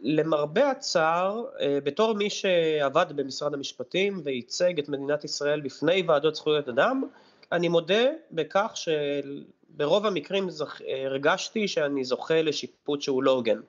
למרבה 0.01 0.71
הצער, 0.71 1.43
אה, 1.61 1.77
בתור 1.83 2.13
מי 2.13 2.29
שעבד 2.29 3.05
במשרד 3.15 3.53
המשפטים 3.53 4.21
וייצג 4.23 4.79
את 4.79 4.89
מדינת 4.89 5.23
ישראל 5.23 5.61
בפני 5.61 6.03
ועדות 6.07 6.35
זכויות 6.35 6.69
אדם, 6.69 7.03
אני 7.51 7.67
מודה 7.67 8.03
בכך 8.31 8.73
שברוב 8.75 10.05
המקרים 10.05 10.49
זכ... 10.49 10.81
אה, 10.81 11.05
הרגשתי 11.05 11.67
שאני 11.67 12.03
זוכה 12.03 12.41
לשיפוט 12.41 13.01
שהוא 13.01 13.23
לא 13.23 13.31
הוגן 13.31 13.59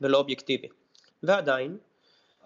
ולא 0.00 0.18
אובייקטיבי. 0.18 0.68
ועדיין, 1.22 1.76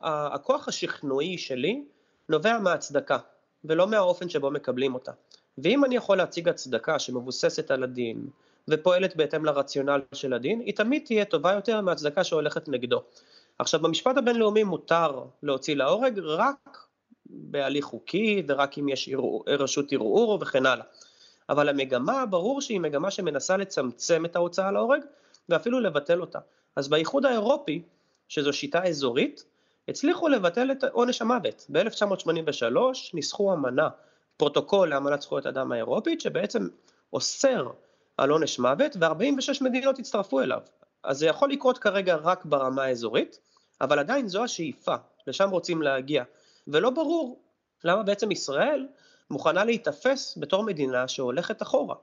הכוח 0.03 0.69
השכנועי 0.69 1.39
שלי 1.39 1.85
נובע 2.29 2.59
מהצדקה, 2.59 3.19
ולא 3.65 3.89
מהאופן 3.89 4.29
שבו 4.29 4.51
מקבלים 4.51 4.95
אותה. 4.95 5.13
ואם 5.59 5.85
אני 5.85 5.97
יכול 5.97 6.17
להציג 6.17 6.49
הצדקה 6.49 6.99
שמבוססת 6.99 7.71
על 7.71 7.83
הדין, 7.83 8.27
ופועלת 8.69 9.17
בהתאם 9.17 9.45
לרציונל 9.45 10.01
של 10.15 10.33
הדין, 10.33 10.61
היא 10.61 10.75
תמיד 10.75 11.03
תהיה 11.05 11.25
טובה 11.25 11.53
יותר 11.53 11.81
מהצדקה 11.81 12.25
שהולכת 12.25 12.69
נגדו. 12.69 13.03
עכשיו, 13.59 13.81
במשפט 13.81 14.17
הבינלאומי 14.17 14.65
מותר 14.65 15.25
להוציא 15.43 15.77
להורג 15.77 16.19
רק 16.19 16.87
בהליך 17.27 17.85
חוקי 17.85 18.43
ורק 18.49 18.79
אם 18.79 18.89
יש 18.89 19.11
רשות 19.47 19.93
ערעור 19.93 20.39
וכן 20.41 20.67
הלאה. 20.67 20.85
אבל 21.49 21.69
המגמה, 21.69 22.27
ברור 22.27 22.61
שהיא 22.61 22.81
מגמה 22.81 23.11
שמנסה 23.11 23.57
לצמצם 23.57 24.25
את 24.25 24.37
ההוצאה 24.37 24.73
להורג 24.73 25.01
ואפילו 25.49 25.81
לבטל 25.81 26.21
אותה. 26.21 26.39
אז 26.77 26.89
באיחוד 26.89 27.27
האירופי, 27.27 27.83
שזו 28.29 28.53
שיטה 28.53 28.85
אזורית, 28.85 29.45
הצליחו 29.89 30.29
לבטל 30.29 30.73
את 30.73 30.85
עונש 30.85 31.23
המוות. 31.23 31.67
ב-1983 31.73 32.77
ניסחו 33.15 33.53
אמנה, 33.53 33.89
פרוטוקול 34.37 34.89
לאמנת 34.89 35.23
זכויות 35.23 35.47
אדם 35.47 35.73
האירופית, 35.73 36.21
שבעצם 36.21 36.69
אוסר 37.13 37.71
על 38.17 38.31
עונש 38.31 38.59
מוות, 38.59 38.97
ו-46 39.01 39.65
מדינות 39.65 39.99
הצטרפו 39.99 40.41
אליו. 40.41 40.61
אז 41.05 41.19
זה 41.19 41.27
יכול 41.27 41.51
לקרות 41.51 41.79
כרגע 41.79 42.17
רק 42.17 42.45
ברמה 42.45 42.85
האזורית, 42.85 43.39
אבל 43.81 43.99
עדיין 43.99 44.29
זו 44.29 44.45
השאיפה, 44.45 44.95
לשם 45.27 45.51
רוצים 45.51 45.83
להגיע. 45.83 46.25
ולא 46.69 46.91
ברור 46.91 47.41
למה 47.85 48.03
בעצם 48.03 48.31
ישראל 48.31 48.87
מוכנה 49.31 49.65
להיתפס 49.65 50.39
בתור 50.41 50.65
מדינה 50.65 51.09
שהולכת 51.09 51.63
אחורה. 51.63 51.95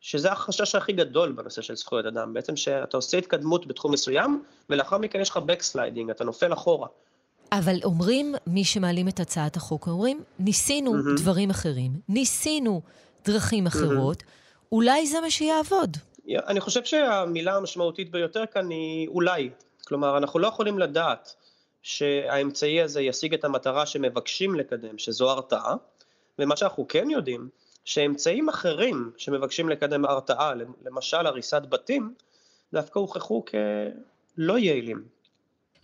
שזה 0.00 0.32
החשש 0.32 0.74
הכי 0.74 0.92
גדול 0.92 1.32
בנושא 1.32 1.62
של 1.62 1.76
זכויות 1.76 2.06
אדם, 2.06 2.34
בעצם 2.34 2.56
שאתה 2.56 2.96
עושה 2.96 3.18
התקדמות 3.18 3.66
בתחום 3.66 3.92
מסוים, 3.92 4.44
ולאחר 4.70 4.98
מכן 4.98 5.20
יש 5.20 5.30
לך 5.30 5.36
backsliding, 5.36 6.10
אתה 6.10 6.24
נופל 6.24 6.52
אחורה. 6.52 6.88
אבל 7.52 7.76
אומרים, 7.84 8.34
מי 8.46 8.64
שמעלים 8.64 9.08
את 9.08 9.20
הצעת 9.20 9.56
החוק, 9.56 9.86
אומרים, 9.86 10.22
ניסינו 10.38 10.94
mm-hmm. 10.94 11.20
דברים 11.20 11.50
אחרים, 11.50 11.92
ניסינו 12.08 12.82
דרכים 13.24 13.66
אחרות, 13.66 14.22
mm-hmm. 14.22 14.72
אולי 14.72 15.06
זה 15.06 15.20
מה 15.20 15.30
שיעבוד. 15.30 15.96
אני 16.28 16.60
חושב 16.60 16.84
שהמילה 16.84 17.56
המשמעותית 17.56 18.10
ביותר 18.10 18.44
כאן 18.52 18.70
היא 18.70 19.08
אולי. 19.08 19.50
כלומר, 19.86 20.18
אנחנו 20.18 20.38
לא 20.38 20.46
יכולים 20.46 20.78
לדעת 20.78 21.34
שהאמצעי 21.82 22.82
הזה 22.82 23.00
ישיג 23.00 23.34
את 23.34 23.44
המטרה 23.44 23.86
שמבקשים 23.86 24.54
לקדם, 24.54 24.98
שזו 24.98 25.30
הרתעה, 25.30 25.74
ומה 26.38 26.56
שאנחנו 26.56 26.88
כן 26.88 27.10
יודעים, 27.10 27.48
שאמצעים 27.84 28.48
אחרים 28.48 29.10
שמבקשים 29.16 29.68
לקדם 29.68 30.04
הרתעה, 30.04 30.52
למשל 30.84 31.26
הריסת 31.26 31.62
בתים, 31.68 32.14
דווקא 32.72 32.98
הוכחו 32.98 33.44
כלא 33.44 34.58
יעילים. 34.58 35.04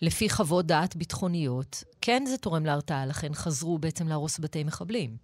לפי 0.02 0.28
חוות 0.30 0.66
דעת 0.66 0.96
ביטחוניות, 0.96 1.84
כן 2.00 2.22
זה 2.26 2.38
תורם 2.38 2.66
להרתעה, 2.66 3.06
לכן 3.06 3.34
חזרו 3.34 3.78
בעצם 3.78 4.08
להרוס 4.08 4.38
בתי 4.38 4.64
מחבלים. 4.64 5.16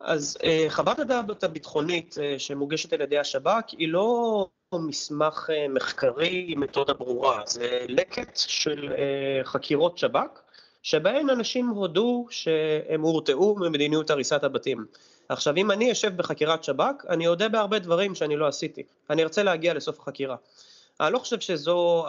אז 0.00 0.36
אה, 0.44 0.66
חוות 0.68 0.98
הדעת 0.98 1.44
הביטחונית 1.44 2.16
אה, 2.22 2.38
שמוגשת 2.38 2.92
על 2.92 3.00
ידי 3.00 3.18
השב"כ 3.18 3.70
היא 3.78 3.88
לא 3.88 4.48
מסמך 4.74 5.50
אה, 5.52 5.68
מחקרי 5.68 6.44
עם 6.48 6.60
מתודה 6.60 6.92
ברורה, 6.92 7.42
זה 7.46 7.86
לקט 7.88 8.36
של 8.36 8.92
חקירות 9.44 9.98
שב"כ, 9.98 10.40
שבהן 10.82 11.30
אנשים 11.30 11.68
הודו 11.68 12.26
שהם 12.30 13.00
הורתעו 13.00 13.56
ממדיניות 13.58 14.10
הריסת 14.10 14.44
הבתים. 14.44 14.86
עכשיו, 15.28 15.56
אם 15.56 15.70
אני 15.70 15.92
אשב 15.92 16.16
בחקירת 16.16 16.64
שב"כ, 16.64 17.04
אני 17.08 17.28
אודה 17.28 17.48
בהרבה 17.48 17.78
דברים 17.78 18.14
שאני 18.14 18.36
לא 18.36 18.46
עשיתי. 18.46 18.82
אני 19.10 19.22
ארצה 19.22 19.42
להגיע 19.42 19.74
לסוף 19.74 20.00
החקירה. 20.00 20.36
אני 21.00 21.12
לא 21.12 21.18
חושב 21.18 21.40
שזו, 21.40 22.06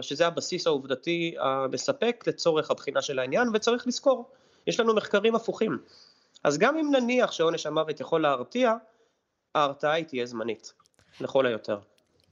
שזה 0.00 0.26
הבסיס 0.26 0.66
העובדתי 0.66 1.34
המספק 1.40 2.24
לצורך 2.26 2.70
הבחינה 2.70 3.02
של 3.02 3.18
העניין, 3.18 3.48
וצריך 3.54 3.86
לזכור, 3.86 4.30
יש 4.66 4.80
לנו 4.80 4.94
מחקרים 4.94 5.34
הפוכים. 5.34 5.78
אז 6.44 6.58
גם 6.58 6.76
אם 6.76 6.90
נניח 6.92 7.32
שעונש 7.32 7.66
המוות 7.66 8.00
יכול 8.00 8.22
להרתיע, 8.22 8.74
ההרתעה 9.54 9.92
היא 9.92 10.04
תהיה 10.04 10.26
זמנית, 10.26 10.72
לכל 11.20 11.46
היותר. 11.46 11.78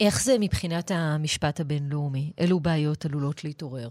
איך 0.00 0.22
זה 0.22 0.36
מבחינת 0.40 0.90
המשפט 0.94 1.60
הבינלאומי? 1.60 2.32
אילו 2.38 2.60
בעיות 2.60 3.04
עלולות 3.04 3.44
להתעורר? 3.44 3.88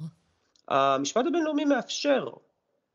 המשפט 0.68 1.26
הבינלאומי 1.28 1.66
מאפשר 1.66 2.30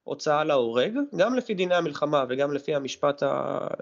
הוצאה 0.05 0.45
להורג, 0.45 0.93
גם 1.17 1.35
לפי 1.35 1.55
דיני 1.55 1.75
המלחמה 1.75 2.25
וגם 2.29 2.53
לפי 2.53 2.75
המשפט, 2.75 3.23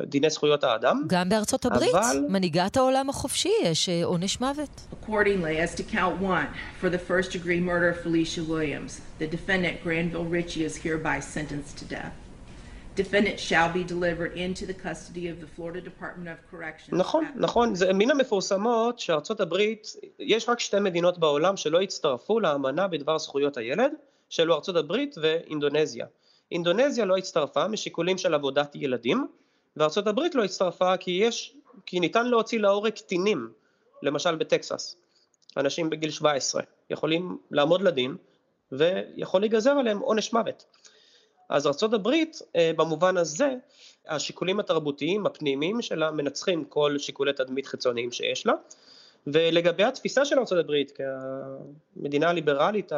דיני 0.07 0.31
זכויות 0.31 0.65
האדם. 0.65 1.03
גם 1.07 1.29
בארצות 1.29 1.65
הברית, 1.65 1.95
אבל... 1.95 2.27
מנהיגת 2.29 2.77
העולם 2.77 3.09
החופשי, 3.09 3.53
יש 3.63 3.89
אה, 3.89 4.05
עונש 4.05 4.41
מוות. 4.41 4.81
Accordingly, 4.93 5.59
as 5.59 5.75
to 5.75 5.83
count 5.83 6.23
one, 6.23 6.49
for 6.81 6.91
the 6.91 6.99
first 6.99 7.33
degree 7.33 7.61
murder 7.61 7.89
of 7.89 8.01
Felicia 8.03 8.43
Williams, 8.45 9.01
the 9.19 9.27
defendant 9.27 9.83
Granville 9.85 10.31
Ritchie 10.37 10.65
is 10.65 10.77
hereby 10.77 11.21
sentenced 11.21 11.79
to 11.79 11.85
death. 11.85 12.15
defendant 13.03 13.39
shall 13.49 13.71
be 13.79 13.85
delivered 13.95 14.33
into 14.45 14.63
the 14.71 14.77
custody 14.87 15.25
of 15.33 15.37
the 15.43 15.49
Florida 15.55 15.81
Department 15.91 16.29
of 16.29 16.39
Corrections. 16.51 16.93
נכון, 16.93 17.25
נכון, 17.37 17.75
זה 17.75 17.93
מן 17.93 18.11
המפורסמות 18.11 18.99
שארצות 18.99 19.41
הברית, 19.41 19.97
יש 20.19 20.49
רק 20.49 20.61
שתי 20.61 20.81
מדינות 20.81 21.19
בעולם 21.19 21.57
שלא 21.57 21.81
הצטרפו 21.81 22.41
לאמנה 22.41 22.89
בדבר 22.89 23.19
זכויות 23.19 23.57
הילד, 23.57 23.93
שאלו 24.31 24.55
ארצות 24.55 24.77
הברית 24.77 25.15
ואינדונזיה. 25.23 26.07
אינדונזיה 26.53 27.05
לא 27.05 27.17
הצטרפה 27.17 27.69
משיקולים 27.69 28.19
של 28.19 28.35
עבודת 28.35 28.75
ילדים, 28.75 29.27
וארצות 29.77 30.07
הברית 30.07 30.35
לא 30.35 30.45
הצטרפה 30.45 30.97
כי 30.97 31.11
יש, 31.11 31.55
כי 31.87 32.01
ניתן 32.01 32.27
להוציא 32.27 32.61
להורג 32.61 32.93
קטינים, 32.93 33.53
למשל 34.03 34.37
בטקסס. 34.37 34.97
אנשים 35.57 35.91
בגיל 35.91 36.11
17 36.11 36.63
יכולים 36.91 37.39
לעמוד 37.51 37.83
לדין 37.83 38.17
ויכול 38.73 39.41
להיגזר 39.41 39.71
עליהם 39.71 39.99
עונש 39.99 40.33
מוות. 40.33 40.65
אז 41.49 41.67
ארה"ב 41.67 42.09
אה, 42.57 42.71
במובן 42.77 43.17
הזה, 43.17 43.55
השיקולים 44.09 44.61
התרבותיים 44.61 45.27
הפנימיים 45.27 45.83
שלה 45.83 46.11
מנצחים 46.11 46.65
כל 46.65 46.99
שיקולי 46.99 47.33
תדמית 47.33 47.67
חיצוניים 47.67 48.13
שיש 48.13 48.47
לה. 48.47 48.53
ולגבי 49.27 49.85
התפיסה 49.85 50.25
של 50.25 50.39
ארה"ב 50.39 50.73
כמדינה 51.97 52.29
הליברלית, 52.29 52.93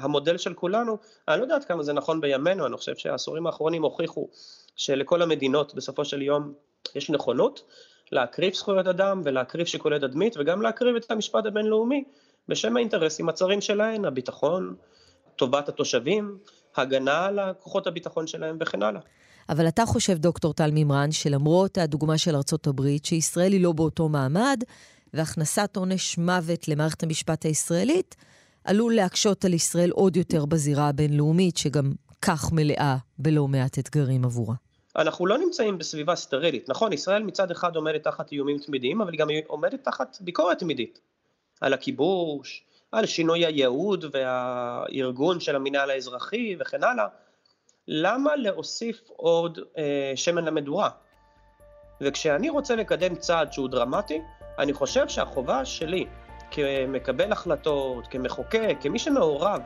המודל 0.00 0.36
של 0.36 0.54
כולנו, 0.54 0.98
אני 1.28 1.38
לא 1.38 1.42
יודעת 1.42 1.64
כמה 1.64 1.82
זה 1.82 1.92
נכון 1.92 2.20
בימינו, 2.20 2.66
אני 2.66 2.76
חושב 2.76 2.96
שהעשורים 2.96 3.46
האחרונים 3.46 3.82
הוכיחו 3.82 4.28
שלכל 4.76 5.22
המדינות 5.22 5.74
בסופו 5.74 6.04
של 6.04 6.22
יום 6.22 6.52
יש 6.94 7.10
נכונות 7.10 7.62
להקריב 8.12 8.54
זכויות 8.54 8.86
אדם 8.86 9.20
ולהקריב 9.24 9.66
שיקולי 9.66 9.98
תדמית 9.98 10.36
וגם 10.36 10.62
להקריב 10.62 10.96
את 10.96 11.10
המשפט 11.10 11.46
הבינלאומי 11.46 12.04
בשם 12.48 12.76
האינטרסים 12.76 13.28
הצרים 13.28 13.60
שלהן, 13.60 14.04
הביטחון, 14.04 14.74
טובת 15.36 15.68
התושבים, 15.68 16.38
הגנה 16.76 17.24
על 17.24 17.38
כוחות 17.58 17.86
הביטחון 17.86 18.26
שלהם 18.26 18.56
וכן 18.60 18.82
הלאה. 18.82 19.00
אבל 19.48 19.68
אתה 19.68 19.86
חושב, 19.86 20.18
דוקטור 20.18 20.52
טל 20.52 20.70
מימרן, 20.70 21.12
שלמרות 21.12 21.78
הדוגמה 21.78 22.18
של 22.18 22.36
ארצות 22.36 22.66
הברית, 22.66 23.04
שישראל 23.04 23.52
היא 23.52 23.62
לא 23.62 23.72
באותו 23.72 24.08
מעמד, 24.08 24.62
והכנסת 25.14 25.76
עונש 25.76 26.18
מוות 26.18 26.68
למערכת 26.68 27.02
המשפט 27.02 27.44
הישראלית, 27.44 28.16
עלול 28.64 28.94
להקשות 28.94 29.44
על 29.44 29.54
ישראל 29.54 29.90
עוד 29.90 30.16
יותר 30.16 30.44
בזירה 30.44 30.88
הבינלאומית, 30.88 31.56
שגם 31.56 31.92
כך 32.22 32.52
מלאה 32.52 32.96
בלא 33.18 33.48
מעט 33.48 33.78
אתגרים 33.78 34.24
עבורה. 34.24 34.54
אנחנו 34.96 35.26
לא 35.26 35.38
נמצאים 35.38 35.78
בסביבה 35.78 36.16
סטרילית. 36.16 36.68
נכון, 36.68 36.92
ישראל 36.92 37.22
מצד 37.22 37.50
אחד 37.50 37.76
עומדת 37.76 38.04
תחת 38.04 38.32
איומים 38.32 38.58
תמידיים, 38.58 39.00
אבל 39.00 39.12
היא 39.12 39.18
גם 39.20 39.28
עומדת 39.46 39.84
תחת 39.84 40.16
ביקורת 40.20 40.58
תמידית. 40.58 41.00
על 41.60 41.72
הכיבוש, 41.72 42.64
על 42.92 43.06
שינוי 43.06 43.46
הייעוד 43.46 44.04
והארגון 44.12 45.40
של 45.40 45.56
המינהל 45.56 45.90
האזרחי 45.90 46.56
וכן 46.60 46.84
הלאה, 46.84 47.06
למה 47.88 48.36
להוסיף 48.36 49.02
עוד 49.16 49.58
אה, 49.78 50.12
שמן 50.16 50.44
למדורה? 50.44 50.90
וכשאני 52.00 52.50
רוצה 52.50 52.76
לקדם 52.76 53.14
צעד 53.14 53.52
שהוא 53.52 53.68
דרמטי, 53.68 54.18
אני 54.58 54.72
חושב 54.72 55.08
שהחובה 55.08 55.64
שלי 55.64 56.06
כמקבל 56.50 57.32
החלטות, 57.32 58.06
כמחוקק, 58.06 58.76
כמי 58.80 58.98
שמעורב 58.98 59.60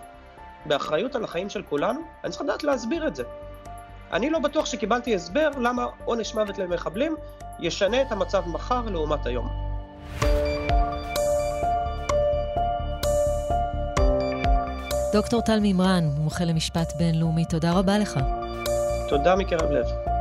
באחריות 0.67 1.15
על 1.15 1.25
החיים 1.25 1.51
של 1.51 1.63
כולנו, 1.63 2.01
אני 2.25 2.33
צריך 2.33 2.43
לדעת 2.43 2.65
להסביר 2.65 3.07
את 3.07 3.17
זה. 3.17 3.23
אני 4.13 4.31
לא 4.31 4.39
בטוח 4.39 4.67
שקיבלתי 4.67 5.15
הסבר 5.15 5.51
למה 5.61 5.87
עונש 6.05 6.35
מוות 6.35 6.59
למחבלים 6.59 7.17
ישנה 7.61 8.03
את 8.03 8.13
המצב 8.13 8.49
מחר 8.49 8.83
לעומת 8.91 9.27
היום. 9.27 9.49
דוקטור 15.13 15.41
טל 15.41 15.61
מימרן, 15.61 16.05
מומחה 16.17 16.45
למשפט 16.45 16.93
בינלאומי, 16.99 17.45
תודה 17.45 17.73
רבה 17.73 17.99
לך. 17.99 18.21
תודה 19.09 19.37
מקרב 19.37 19.71
לב. 19.71 20.16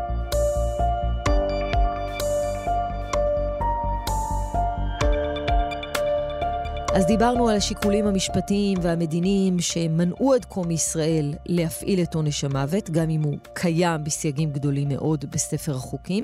אז 6.96 7.06
דיברנו 7.06 7.50
על 7.50 7.58
השיקולים 7.58 8.08
המשפטיים 8.08 8.78
והמדיניים 8.82 9.60
שמנעו 9.60 10.34
עד 10.34 10.46
כה 10.46 10.62
מישראל 10.62 11.34
להפעיל 11.46 12.02
את 12.02 12.16
עונש 12.16 12.44
המוות, 12.44 12.90
גם 12.90 13.10
אם 13.10 13.24
הוא 13.24 13.38
קיים 13.54 14.04
בסייגים 14.04 14.52
גדולים 14.52 14.90
מאוד 14.90 15.26
בספר 15.32 15.76
החוקים. 15.76 16.24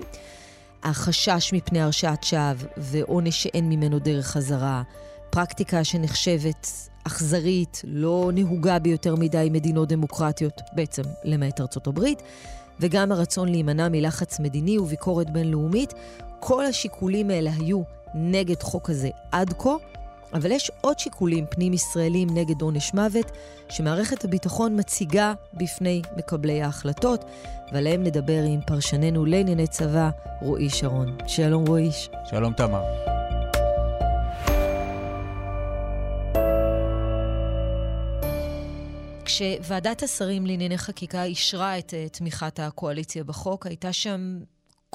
החשש 0.84 1.54
מפני 1.54 1.82
הרשעת 1.82 2.24
שווא 2.24 2.68
ועונש 2.78 3.44
שאין 3.44 3.70
ממנו 3.70 4.00
דרך 4.00 4.28
חזרה, 4.28 4.82
פרקטיקה 5.30 5.84
שנחשבת 5.84 6.68
אכזרית, 7.08 7.82
לא 7.84 8.30
נהוגה 8.34 8.80
ביותר 8.80 9.16
מדי 9.16 9.50
מדינות 9.52 9.90
דמוקרטיות, 9.90 10.62
בעצם 10.74 11.04
למעט 11.24 11.62
ארצות 11.62 11.88
הברית, 11.88 12.22
וגם 12.80 13.12
הרצון 13.12 13.50
להימנע 13.50 13.90
מלחץ 13.90 14.40
מדיני 14.40 14.78
וביקורת 14.78 15.30
בינלאומית, 15.30 15.94
כל 16.40 16.66
השיקולים 16.66 17.30
האלה 17.30 17.52
היו 17.60 17.82
נגד 18.16 18.62
חוק 18.62 18.90
הזה 18.90 19.10
עד 19.32 19.54
כה, 19.54 19.76
אבל 20.34 20.52
יש 20.52 20.72
עוד 20.82 21.00
שיקולים 21.00 21.46
פנים-ישראלים 21.50 22.30
נגד 22.34 22.62
עונש 22.62 22.94
מוות, 22.94 23.32
שמערכת 23.70 24.26
הביטחון 24.26 24.80
מציגה 24.80 25.34
בפני 25.54 26.02
מקבלי 26.18 26.62
ההחלטות, 26.62 27.26
ועליהם 27.72 28.04
נדבר 28.04 28.44
עם 28.48 28.60
פרשננו 28.68 29.26
לענייני 29.26 29.68
צבא, 29.68 30.10
רועי 30.42 30.70
שרון. 30.70 31.18
שלום 31.28 31.68
רועי. 31.68 31.90
שלום 32.30 32.54
תמר. 32.54 32.84
כשוועדת 39.26 40.04
השרים 40.04 40.46
לענייני 40.46 40.78
חקיקה 40.78 41.24
אישרה 41.24 41.78
את 41.80 41.94
uh, 41.94 42.18
תמיכת 42.18 42.60
הקואליציה 42.60 43.24
בחוק, 43.24 43.68
הייתה 43.68 43.94
שם 43.94 44.40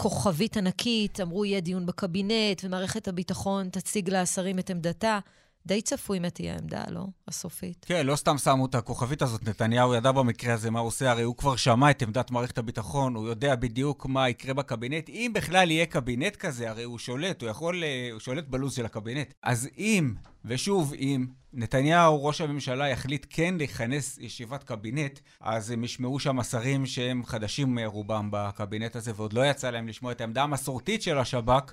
כוכבית 0.00 0.56
ענקית, 0.56 1.20
אמרו 1.20 1.44
יהיה 1.44 1.60
דיון 1.60 1.86
בקבינט, 1.86 2.64
ומערכת 2.64 3.08
הביטחון 3.08 3.68
תציג 3.68 4.10
לשרים 4.10 4.58
את 4.58 4.70
עמדתה. 4.70 5.18
די 5.66 5.82
צפוי 5.82 6.18
מה 6.18 6.30
תהיה 6.30 6.54
העמדה, 6.54 6.84
לא? 6.90 7.06
הסופית. 7.28 7.84
כן, 7.88 8.06
לא 8.06 8.16
סתם 8.16 8.38
שמו 8.38 8.66
את 8.66 8.74
הכוכבית 8.74 9.22
הזאת. 9.22 9.48
נתניהו 9.48 9.94
ידע 9.94 10.12
במקרה 10.12 10.54
הזה 10.54 10.70
מה 10.70 10.80
הוא 10.80 10.88
עושה, 10.88 11.10
הרי 11.10 11.22
הוא 11.22 11.36
כבר 11.36 11.56
שמע 11.56 11.90
את 11.90 12.02
עמדת 12.02 12.30
מערכת 12.30 12.58
הביטחון, 12.58 13.14
הוא 13.14 13.28
יודע 13.28 13.56
בדיוק 13.56 14.06
מה 14.06 14.28
יקרה 14.28 14.54
בקבינט. 14.54 15.08
אם 15.08 15.30
בכלל 15.34 15.70
יהיה 15.70 15.86
קבינט 15.86 16.36
כזה, 16.36 16.70
הרי 16.70 16.82
הוא 16.82 16.98
שולט, 16.98 17.42
הוא 17.42 17.50
יכול, 17.50 17.84
אה, 17.84 18.08
הוא 18.12 18.20
שולט 18.20 18.44
בלו"ז 18.48 18.74
של 18.74 18.84
הקבינט. 18.84 19.32
אז 19.42 19.68
אם, 19.78 20.14
ושוב 20.44 20.94
אם, 20.94 21.26
נתניהו, 21.52 22.24
ראש 22.24 22.40
הממשלה, 22.40 22.88
יחליט 22.88 23.26
כן 23.30 23.54
לכנס 23.58 24.18
ישיבת 24.18 24.64
קבינט, 24.64 25.18
אז 25.40 25.70
הם 25.70 25.84
ישמעו 25.84 26.18
שם 26.18 26.42
שרים 26.42 26.86
שהם 26.86 27.24
חדשים 27.24 27.78
רובם 27.78 28.28
בקבינט 28.32 28.96
הזה, 28.96 29.12
ועוד 29.16 29.32
לא 29.32 29.46
יצא 29.46 29.70
להם 29.70 29.88
לשמוע 29.88 30.12
את 30.12 30.20
העמדה 30.20 30.42
המסורתית 30.42 31.02
של 31.02 31.18
השב"כ. 31.18 31.72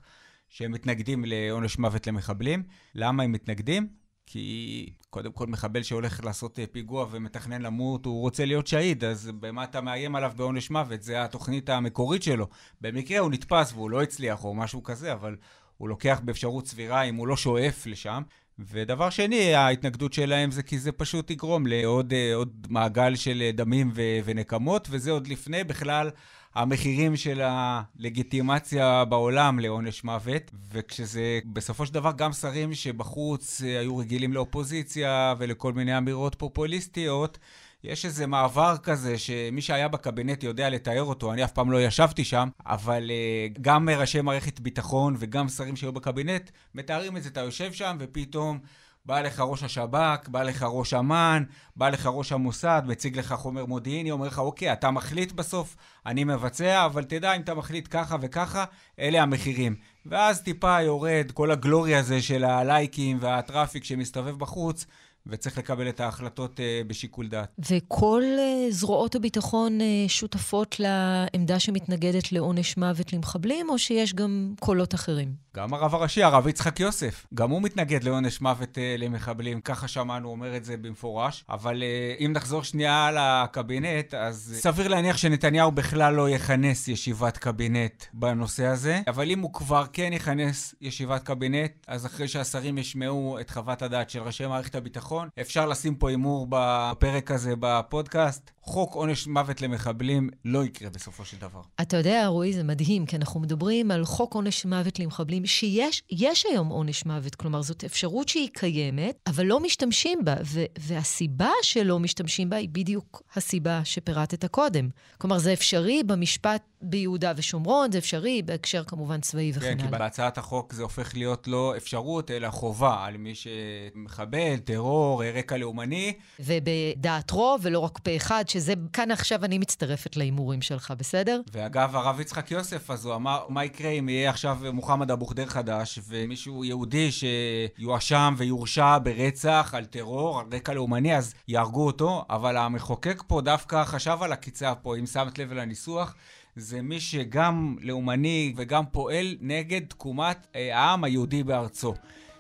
שהם 0.54 0.72
מתנגדים 0.72 1.24
לעונש 1.28 1.78
מוות 1.78 2.08
למחבלים. 2.08 2.64
למה 2.96 3.24
הם 3.24 3.32
מתנגדים? 3.32 3.88
כי 4.26 4.90
קודם 5.10 5.32
כל 5.32 5.48
מחבל 5.48 5.84
שהולך 5.84 6.24
לעשות 6.24 6.60
אה, 6.60 6.66
פיגוע 6.72 7.06
ומתכנן 7.12 7.62
למות, 7.62 8.06
הוא 8.06 8.22
רוצה 8.22 8.46
להיות 8.46 8.68
שהיד, 8.68 9.04
אז 9.04 9.32
במה 9.40 9.64
אתה 9.64 9.82
מאיים 9.82 10.16
עליו 10.16 10.32
בעונש 10.36 10.70
מוות? 10.70 11.04
זה 11.04 11.24
התוכנית 11.24 11.70
המקורית 11.70 12.24
שלו. 12.24 12.48
במקרה 12.82 13.20
הוא 13.20 13.32
נתפס 13.32 13.74
והוא 13.74 13.90
לא 13.90 14.02
הצליח 14.04 14.44
או 14.44 14.54
משהו 14.56 14.84
כזה, 14.84 15.14
אבל 15.14 15.36
הוא 15.78 15.90
לוקח 15.90 16.22
באפשרות 16.24 16.68
סבירה 16.68 17.02
אם 17.02 17.16
הוא 17.16 17.28
לא 17.28 17.38
שואף 17.38 17.86
לשם. 17.86 18.22
ודבר 18.60 19.10
שני, 19.10 19.56
ההתנגדות 19.56 20.14
שלהם 20.14 20.52
זה 20.52 20.64
כי 20.64 20.80
זה 20.80 20.92
פשוט 20.92 21.32
יגרום 21.32 21.68
לעוד 21.68 22.14
אה, 22.14 22.34
מעגל 22.70 23.16
של 23.16 23.42
אה, 23.42 23.52
דמים 23.52 23.92
ונקמות, 24.26 24.88
וזה 24.92 25.12
עוד 25.12 25.28
לפני 25.28 25.64
בכלל 25.64 26.10
המחירים 26.56 27.16
של 27.16 27.42
הלגיטימציה 27.44 29.06
בעולם 29.06 29.60
לעונש 29.60 30.04
מוות, 30.04 30.52
וכשזה 30.72 31.40
בסופו 31.46 31.86
של 31.86 31.94
דבר 31.94 32.12
גם 32.16 32.34
שרים 32.34 32.74
שבחוץ 32.74 33.62
אה, 33.62 33.80
היו 33.80 33.98
רגילים 33.98 34.34
לאופוזיציה 34.34 35.34
ולכל 35.38 35.74
מיני 35.74 35.98
אמירות 35.98 36.36
פופוליסטיות, 36.36 37.38
יש 37.84 38.06
איזה 38.06 38.28
מעבר 38.28 38.76
כזה 38.84 39.18
שמי 39.18 39.62
שהיה 39.62 39.88
בקבינט 39.88 40.44
יודע 40.44 40.70
לתאר 40.70 41.04
אותו, 41.04 41.34
אני 41.34 41.44
אף 41.44 41.52
פעם 41.52 41.72
לא 41.72 41.82
ישבתי 41.82 42.24
שם, 42.24 42.50
אבל 42.66 43.12
uh, 43.12 43.60
גם 43.62 43.90
ראשי 43.90 44.22
מערכת 44.22 44.60
ביטחון 44.60 45.16
וגם 45.20 45.50
שרים 45.50 45.76
שהיו 45.76 45.94
בקבינט 45.94 46.52
מתארים 46.76 47.18
את 47.18 47.24
זה, 47.24 47.30
אתה 47.30 47.40
יושב 47.40 47.74
שם 47.74 47.98
ופתאום... 48.00 48.60
בא 49.06 49.22
לך 49.22 49.40
ראש 49.40 49.64
השב"כ, 49.64 50.28
בא 50.28 50.44
לך 50.44 50.66
ראש 50.70 50.94
אמ"ן, 50.94 51.44
בא 51.76 51.90
לך 51.90 52.10
ראש 52.14 52.32
המוסד, 52.32 52.82
מציג 52.86 53.20
לך 53.20 53.34
חומר 53.34 53.66
מודיעיני, 53.66 54.12
אומר 54.12 54.28
לך, 54.28 54.40
אוקיי, 54.40 54.74
אתה 54.74 54.92
מחליט 54.92 55.32
בסוף, 55.32 55.76
אני 56.06 56.24
מבצע, 56.24 56.86
אבל 56.86 57.04
תדע, 57.04 57.36
אם 57.36 57.42
אתה 57.42 57.54
מחליט 57.54 57.88
ככה 57.92 58.16
וככה, 58.22 58.66
אלה 59.00 59.22
המחירים. 59.22 59.76
ואז 60.06 60.42
טיפה 60.42 60.82
יורד 60.82 61.32
כל 61.34 61.52
הגלוריה 61.52 62.00
הזה 62.00 62.22
של 62.22 62.44
הלייקים 62.44 63.18
והטראפיק 63.22 63.84
שמסתובב 63.84 64.40
בחוץ, 64.40 64.86
וצריך 65.28 65.58
לקבל 65.58 65.90
את 65.90 66.00
ההחלטות 66.00 66.60
uh, 66.60 66.88
בשיקול 66.88 67.28
דעת. 67.28 67.50
וכל 67.72 68.24
uh, 68.24 68.72
זרועות 68.74 69.16
הביטחון 69.16 69.80
uh, 69.80 69.84
שותפות 70.08 70.76
לעמדה 70.80 71.60
שמתנגדת 71.60 72.32
לעונש 72.32 72.78
מוות 72.78 73.14
למחבלים, 73.14 73.70
או 73.70 73.80
שיש 73.80 74.14
גם 74.14 74.54
קולות 74.60 74.96
אחרים? 74.96 75.34
גם 75.56 75.74
הרב 75.74 75.96
הראשי, 75.96 76.24
הרב 76.24 76.48
יצחק 76.48 76.80
יוסף, 76.80 77.26
גם 77.34 77.50
הוא 77.50 77.62
מתנגד 77.62 78.04
לעונש 78.04 78.42
מוות 78.42 78.78
uh, 78.78 79.02
למחבלים, 79.02 79.62
ככה 79.62 79.88
שמענו, 79.88 80.30
אומר 80.30 80.58
את 80.58 80.66
זה 80.66 80.78
במפורש. 80.78 81.46
אבל 81.50 81.84
uh, 81.84 82.24
אם 82.26 82.34
נחזור 82.36 82.64
שנייה 82.64 83.10
לקבינט, 83.12 84.14
אז 84.14 84.56
סביר 84.60 84.88
להניח 84.88 85.18
שנתניהו 85.18 85.72
בכלל 85.72 86.14
לא 86.14 86.30
יכנס 86.30 86.88
ישיבת 86.88 87.38
קבינט 87.38 88.04
בנושא 88.14 88.66
הזה, 88.66 89.02
אבל 89.08 89.32
אם 89.32 89.40
הוא 89.40 89.54
כבר 89.54 89.86
כן 89.94 90.14
יכנס 90.14 90.76
ישיבת 90.82 91.24
קבינט, 91.24 91.72
אז 91.88 92.06
אחרי 92.06 92.28
שהשרים 92.28 92.78
ישמעו 92.78 93.38
את 93.42 93.50
חוות 93.50 93.82
הדעת 93.82 94.10
של 94.10 94.22
ראשי 94.22 94.48
מערכת 94.48 94.76
הביטחון, 94.76 95.13
אפשר 95.42 95.66
לשים 95.66 95.96
פה 95.96 96.10
הימור 96.10 96.48
בפרק 96.50 97.32
הזה 97.32 97.54
בפודקאסט. 97.60 98.52
חוק 98.66 98.94
עונש 98.94 99.28
מוות 99.28 99.62
למחבלים 99.62 100.30
לא 100.46 100.66
יקרה 100.66 100.90
בסופו 100.90 101.26
של 101.26 101.38
דבר. 101.38 101.62
אתה 101.82 101.98
יודע, 101.98 102.28
רועי, 102.28 102.54
זה 102.54 102.64
מדהים, 102.64 103.06
כי 103.06 103.16
אנחנו 103.16 103.40
מדברים 103.40 103.92
על 103.92 104.06
חוק 104.06 104.34
עונש 104.34 104.66
מוות 104.66 105.00
למחבלים, 105.00 105.46
שיש 105.46 106.46
היום 106.52 106.68
עונש 106.68 107.06
מוות, 107.06 107.36
כלומר, 107.36 107.62
זאת 107.62 107.84
אפשרות 107.84 108.30
שהיא 108.30 108.50
קיימת, 108.54 109.16
אבל 109.28 109.46
לא 109.46 109.60
משתמשים 109.60 110.20
בה, 110.26 110.36
ו- 110.46 110.66
והסיבה 110.80 111.50
שלא 111.62 112.00
משתמשים 112.00 112.50
בה 112.50 112.58
היא 112.58 112.70
בדיוק 112.72 113.22
הסיבה 113.36 113.82
שפירטת 113.84 114.46
קודם. 114.46 114.90
כלומר, 115.18 115.38
זה 115.38 115.54
אפשרי 115.54 116.04
במשפט 116.04 116.62
ביהודה 116.84 117.34
ושומרון, 117.36 117.92
זה 117.92 117.98
אפשרי 117.98 118.42
בהקשר 118.42 118.84
כמובן 118.84 119.22
צבאי 119.22 119.52
וכן 119.56 119.66
הלאה. 119.66 119.78
כן, 119.78 119.84
כי 119.84 119.88
בהצעת 119.88 120.38
החוק 120.38 120.74
זה 120.74 120.84
הופך 120.84 121.16
להיות 121.16 121.48
לא 121.48 121.74
אפשרות, 121.78 122.32
אלא 122.32 122.50
חובה 122.50 123.06
על 123.06 123.18
מי 123.18 123.34
שמחבל, 123.36 124.58
טרור, 124.58 125.24
רקע 125.34 125.58
לאומני. 125.58 126.14
ובדעת 126.40 127.32
רוב, 127.32 127.62
ולא 127.64 127.80
רק 127.80 128.00
פה 128.00 128.16
אחד, 128.16 128.44
שזה, 128.48 128.74
כאן 128.94 129.12
עכשיו 129.12 129.46
אני 129.46 129.58
מצטרפת 129.58 130.18
להימורים 130.18 130.62
שלך, 130.62 130.94
בסדר? 130.98 131.42
ואגב, 131.54 131.96
הרב 131.96 132.20
יצחק 132.20 132.52
יוסף, 132.52 132.92
אז 132.92 133.06
הוא 133.06 133.16
אמר, 133.16 133.46
מה 133.50 133.66
יקרה 133.66 133.90
אם 133.90 134.10
יהיה 134.10 134.30
עכשיו 134.30 134.58
מוחמד 134.74 135.12
אבו 135.12 135.26
ח'דיר 135.26 135.46
חדש, 135.46 136.00
ומישהו 136.08 136.66
יהודי 136.66 137.10
שיואשם 137.12 138.34
ויורשע 138.38 138.98
ברצח 139.04 139.74
על 139.78 139.86
טרור, 139.86 140.40
על 140.40 140.46
רקע 140.52 140.74
לאומני, 140.74 141.18
אז 141.18 141.34
יהרגו 141.48 141.86
אותו, 141.86 142.26
אבל 142.30 142.58
המחוקק 142.58 143.24
פה 143.28 143.42
דווקא 143.42 143.84
חשב 143.84 144.18
על 144.22 144.32
הקיצה 144.32 144.76
פה, 144.76 144.98
אם 144.98 145.06
שמת 145.06 145.40
לב 145.40 145.54
לניסוח. 145.54 146.16
זה 146.56 146.82
מי 146.82 147.00
שגם 147.00 147.76
לאומני 147.82 148.54
וגם 148.56 148.84
פועל 148.92 149.36
נגד 149.42 149.82
תקומת 149.88 150.48
אה, 150.56 150.78
העם 150.80 151.04
היהודי 151.04 151.44
בארצו. 151.44 151.94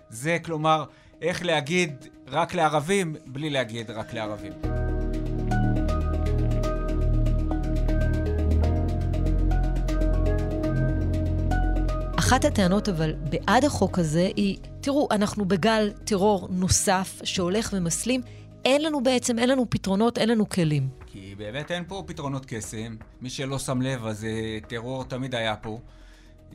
זה 0.09 0.37
כלומר, 0.45 0.85
איך 1.21 1.45
להגיד 1.45 2.07
רק 2.27 2.53
לערבים 2.53 3.15
בלי 3.25 3.49
להגיד 3.49 3.91
רק 3.91 4.13
לערבים. 4.13 4.53
אחת 12.19 12.45
הטענות 12.45 12.89
אבל 12.89 13.13
בעד 13.29 13.65
החוק 13.65 13.99
הזה 13.99 14.29
היא, 14.35 14.57
תראו, 14.81 15.07
אנחנו 15.11 15.45
בגל 15.45 15.91
טרור 16.03 16.47
נוסף 16.51 17.21
שהולך 17.23 17.69
ומסלים, 17.73 18.21
אין 18.65 18.81
לנו 18.81 19.03
בעצם, 19.03 19.39
אין 19.39 19.49
לנו 19.49 19.69
פתרונות, 19.69 20.17
אין 20.17 20.29
לנו 20.29 20.49
כלים. 20.49 21.02
באמת 21.35 21.71
אין 21.71 21.83
פה 21.87 22.03
פתרונות 22.07 22.45
קסם. 22.47 22.95
מי 23.21 23.29
שלא 23.29 23.59
שם 23.59 23.81
לב, 23.81 24.05
אז 24.05 24.25
אה, 24.25 24.59
טרור 24.67 25.03
תמיד 25.03 25.35
היה 25.35 25.55
פה. 25.55 25.79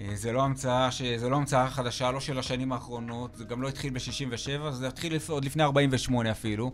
אה, 0.01 0.11
זה 0.15 0.33
לא 0.33 0.43
המצאה, 0.43 0.91
ש... 0.91 1.03
זה 1.03 1.29
לא 1.29 1.37
המצאה 1.37 1.71
חדשה, 1.71 2.11
לא 2.11 2.21
של 2.21 2.39
השנים 2.39 2.73
האחרונות, 2.73 3.37
זה 3.37 3.45
גם 3.45 3.63
לא 3.63 3.69
התחיל 3.69 3.93
ב-67, 3.93 4.71
זה 4.71 4.89
התחיל 4.89 5.19
עוד 5.29 5.45
לפני 5.45 5.63
48 5.63 6.31
אפילו. 6.31 6.73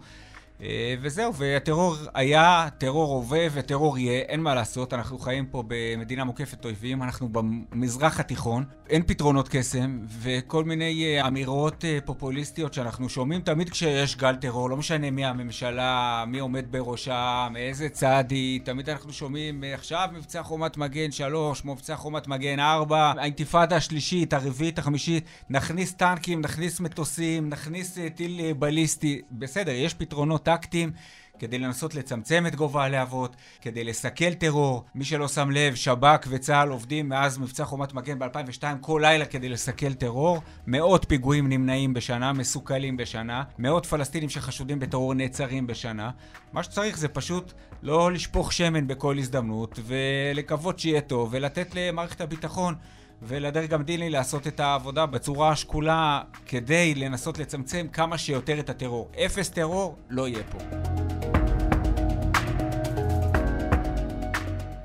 אה, 0.63 0.95
וזהו, 1.01 1.35
והטרור 1.35 1.97
היה, 2.15 2.69
טרור 2.79 3.15
הווה 3.15 3.47
וטרור 3.53 3.99
יהיה, 3.99 4.21
אין 4.21 4.41
מה 4.41 4.55
לעשות, 4.55 4.95
אנחנו 4.95 5.19
חיים 5.19 5.47
פה 5.47 5.65
במדינה 5.67 6.25
מוקפת 6.25 6.65
אויבים, 6.65 7.03
אנחנו 7.03 7.29
במזרח 7.29 8.21
התיכון, 8.21 8.65
אין 8.89 9.03
פתרונות 9.07 9.49
קסם, 9.49 9.99
וכל 10.21 10.65
מיני 10.65 11.05
אה, 11.05 11.29
אמירות 11.29 11.85
אה, 11.85 11.99
פופוליסטיות 12.05 12.75
שאנחנו 12.75 13.09
שומעים 13.09 13.41
תמיד 13.41 13.71
כשיש 13.71 14.17
גל 14.17 14.37
טרור, 14.37 14.71
לא 14.71 14.77
משנה 14.77 15.11
מי 15.11 15.25
הממשלה, 15.25 16.25
מי 16.27 16.39
עומד 16.39 16.65
בראשה, 16.71 17.49
מאיזה 17.51 17.89
צד 17.89 18.25
היא, 18.31 18.61
תמיד 18.65 18.91
אנחנו 18.91 19.13
שומעים 19.13 19.65
עכשיו 19.75 20.09
מבצע 20.13 20.43
חומת 20.43 20.77
מגן 20.77 21.11
3, 21.11 21.65
מבצע 21.65 21.97
חומת 21.97 22.29
מגן 22.29 22.61
4, 22.61 23.13
האינתיפאדה 23.19 23.77
השלישית, 23.77 24.33
הרביעית, 24.33 24.79
החמישית, 24.79 25.25
נכניס 25.51 25.93
טנקים, 25.93 26.41
נכניס 26.41 26.81
מטוסים, 26.81 27.49
נכניס 27.49 27.99
טיל 28.15 28.53
בליסטי, 28.59 29.23
בסדר, 29.31 29.73
יש 29.73 29.95
פתרונות. 29.95 30.44
טקטיים 30.45 30.93
כדי 31.39 31.59
לנסות 31.59 31.95
לצמצם 31.95 32.45
את 32.47 32.55
גובה 32.55 32.85
הלהבות, 32.85 33.37
כדי 33.61 33.85
לסכל 33.85 34.35
טרור. 34.35 34.85
מי 34.95 35.05
שלא 35.05 35.29
שם 35.29 35.51
לב, 35.51 35.75
שב"כ 35.75 36.27
וצה"ל 36.29 36.69
עובדים 36.69 37.09
מאז 37.09 37.39
מבצע 37.39 37.65
חומת 37.65 37.95
מגן 37.95 38.19
ב-2002 38.19 38.63
כל 38.81 39.01
לילה 39.05 39.25
כדי 39.25 39.49
לסכל 39.49 39.95
טרור. 39.95 40.39
מאות 40.67 41.05
פיגועים 41.09 41.49
נמנעים 41.49 41.95
בשנה, 41.95 42.33
מסוכלים 42.33 42.97
בשנה. 42.97 43.43
מאות 43.59 43.87
פלסטינים 43.87 44.29
שחשודים 44.29 44.79
בטרור 44.79 45.15
נעצרים 45.15 45.67
בשנה. 45.67 46.11
מה 46.53 46.63
שצריך 46.63 46.99
זה 46.99 47.09
פשוט 47.09 47.53
לא 47.83 48.13
לשפוך 48.13 48.53
שמן 48.53 48.87
בכל 48.87 49.19
הזדמנות, 49.19 49.79
ולקוות 49.87 50.79
שיהיה 50.79 51.01
טוב, 51.01 51.29
ולתת 51.33 51.75
למערכת 51.75 52.21
הביטחון 52.21 52.75
ולדרג 53.23 53.75
המדיני 53.75 54.11
לעשות 54.11 54.47
את 54.47 54.61
העבודה 54.61 55.07
בצורה 55.07 55.51
השקולה 55.51 56.23
כדי 56.47 56.95
לנסות 56.95 57.39
לצמצם 57.39 57.87
כמה 57.93 58.19
שיותר 58.19 58.61
את 58.61 58.71
הטרור. 58.71 59.11
אפס 59.27 59.49
טרור 59.51 59.97
לא 60.11 60.29
יהיה 60.29 60.43
פה. 60.51 60.59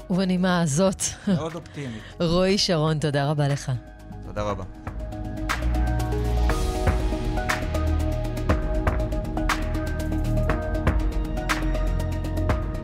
ובנימה 0.09 0.61
הזאת, 0.61 1.01
מאוד 1.27 1.55
אופטימית. 1.55 2.03
רועי 2.19 2.57
שרון, 2.57 2.99
תודה 2.99 3.29
רבה 3.29 3.47
לך. 3.47 3.71
תודה 4.25 4.43
רבה. 4.43 4.63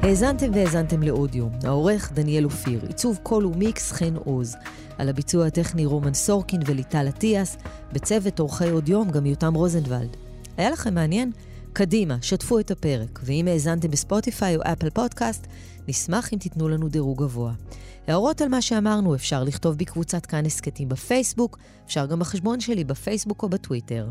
האזנתם 0.05 0.51
והאזנתם 0.53 1.03
לאודיום. 1.03 1.45
העורך 1.63 2.11
דניאל 2.13 2.45
אופיר, 2.45 2.79
עיצוב 2.87 3.19
קול 3.23 3.45
ומיקס 3.45 3.91
חן 3.91 4.15
עוז. 4.15 4.55
על 4.97 5.09
הביצוע 5.09 5.45
הטכני 5.45 5.85
רומן 5.85 6.13
סורקין 6.13 6.61
וליטל 6.65 7.07
אטיאס, 7.09 7.57
בצוות 7.93 8.39
עורכי 8.39 8.71
אודיום 8.71 9.11
גם 9.11 9.25
יותם 9.25 9.53
רוזנבלד. 9.53 10.17
היה 10.57 10.69
לכם 10.69 10.93
מעניין? 10.93 11.31
קדימה, 11.77 12.17
שתפו 12.21 12.59
את 12.59 12.71
הפרק, 12.71 13.19
ואם 13.23 13.47
האזנתם 13.47 13.91
בספוטיפיי 13.91 14.55
או 14.55 14.61
אפל 14.61 14.89
פודקאסט, 14.89 15.47
נשמח 15.87 16.33
אם 16.33 16.37
תיתנו 16.37 16.69
לנו 16.69 16.87
דירוג 16.89 17.23
גבוה. 17.23 17.53
הערות 18.07 18.41
על 18.41 18.47
מה 18.47 18.61
שאמרנו 18.61 19.15
אפשר 19.15 19.43
לכתוב 19.43 19.77
בקבוצת 19.77 20.25
כאן 20.25 20.45
הסכתים 20.45 20.89
בפייסבוק, 20.89 21.57
אפשר 21.85 22.05
גם 22.05 22.19
בחשבון 22.19 22.59
שלי 22.59 22.83
בפייסבוק 22.83 23.43
או 23.43 23.49
בטוויטר. 23.49 24.09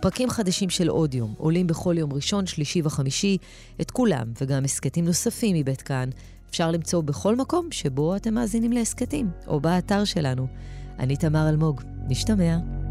פרקים 0.00 0.30
חדשים 0.30 0.70
של 0.70 0.90
אודיום 0.90 1.34
עולים 1.38 1.66
בכל 1.66 1.98
יום 1.98 2.12
ראשון, 2.12 2.46
שלישי 2.46 2.80
וחמישי, 2.84 3.38
את 3.80 3.90
כולם, 3.90 4.32
וגם 4.40 4.64
הסכתים 4.64 5.04
נוספים 5.04 5.56
מבית 5.56 5.82
כאן, 5.82 6.10
אפשר 6.50 6.70
למצוא 6.70 7.00
בכל 7.02 7.36
מקום 7.36 7.68
שבו 7.70 8.16
אתם 8.16 8.34
מאזינים 8.34 8.72
להסכתים, 8.72 9.30
או 9.46 9.60
באתר 9.60 10.04
שלנו. 10.04 10.46
אני 10.98 11.16
תמר 11.16 11.48
אלמוג, 11.48 11.82
נשתמע. 12.08 12.81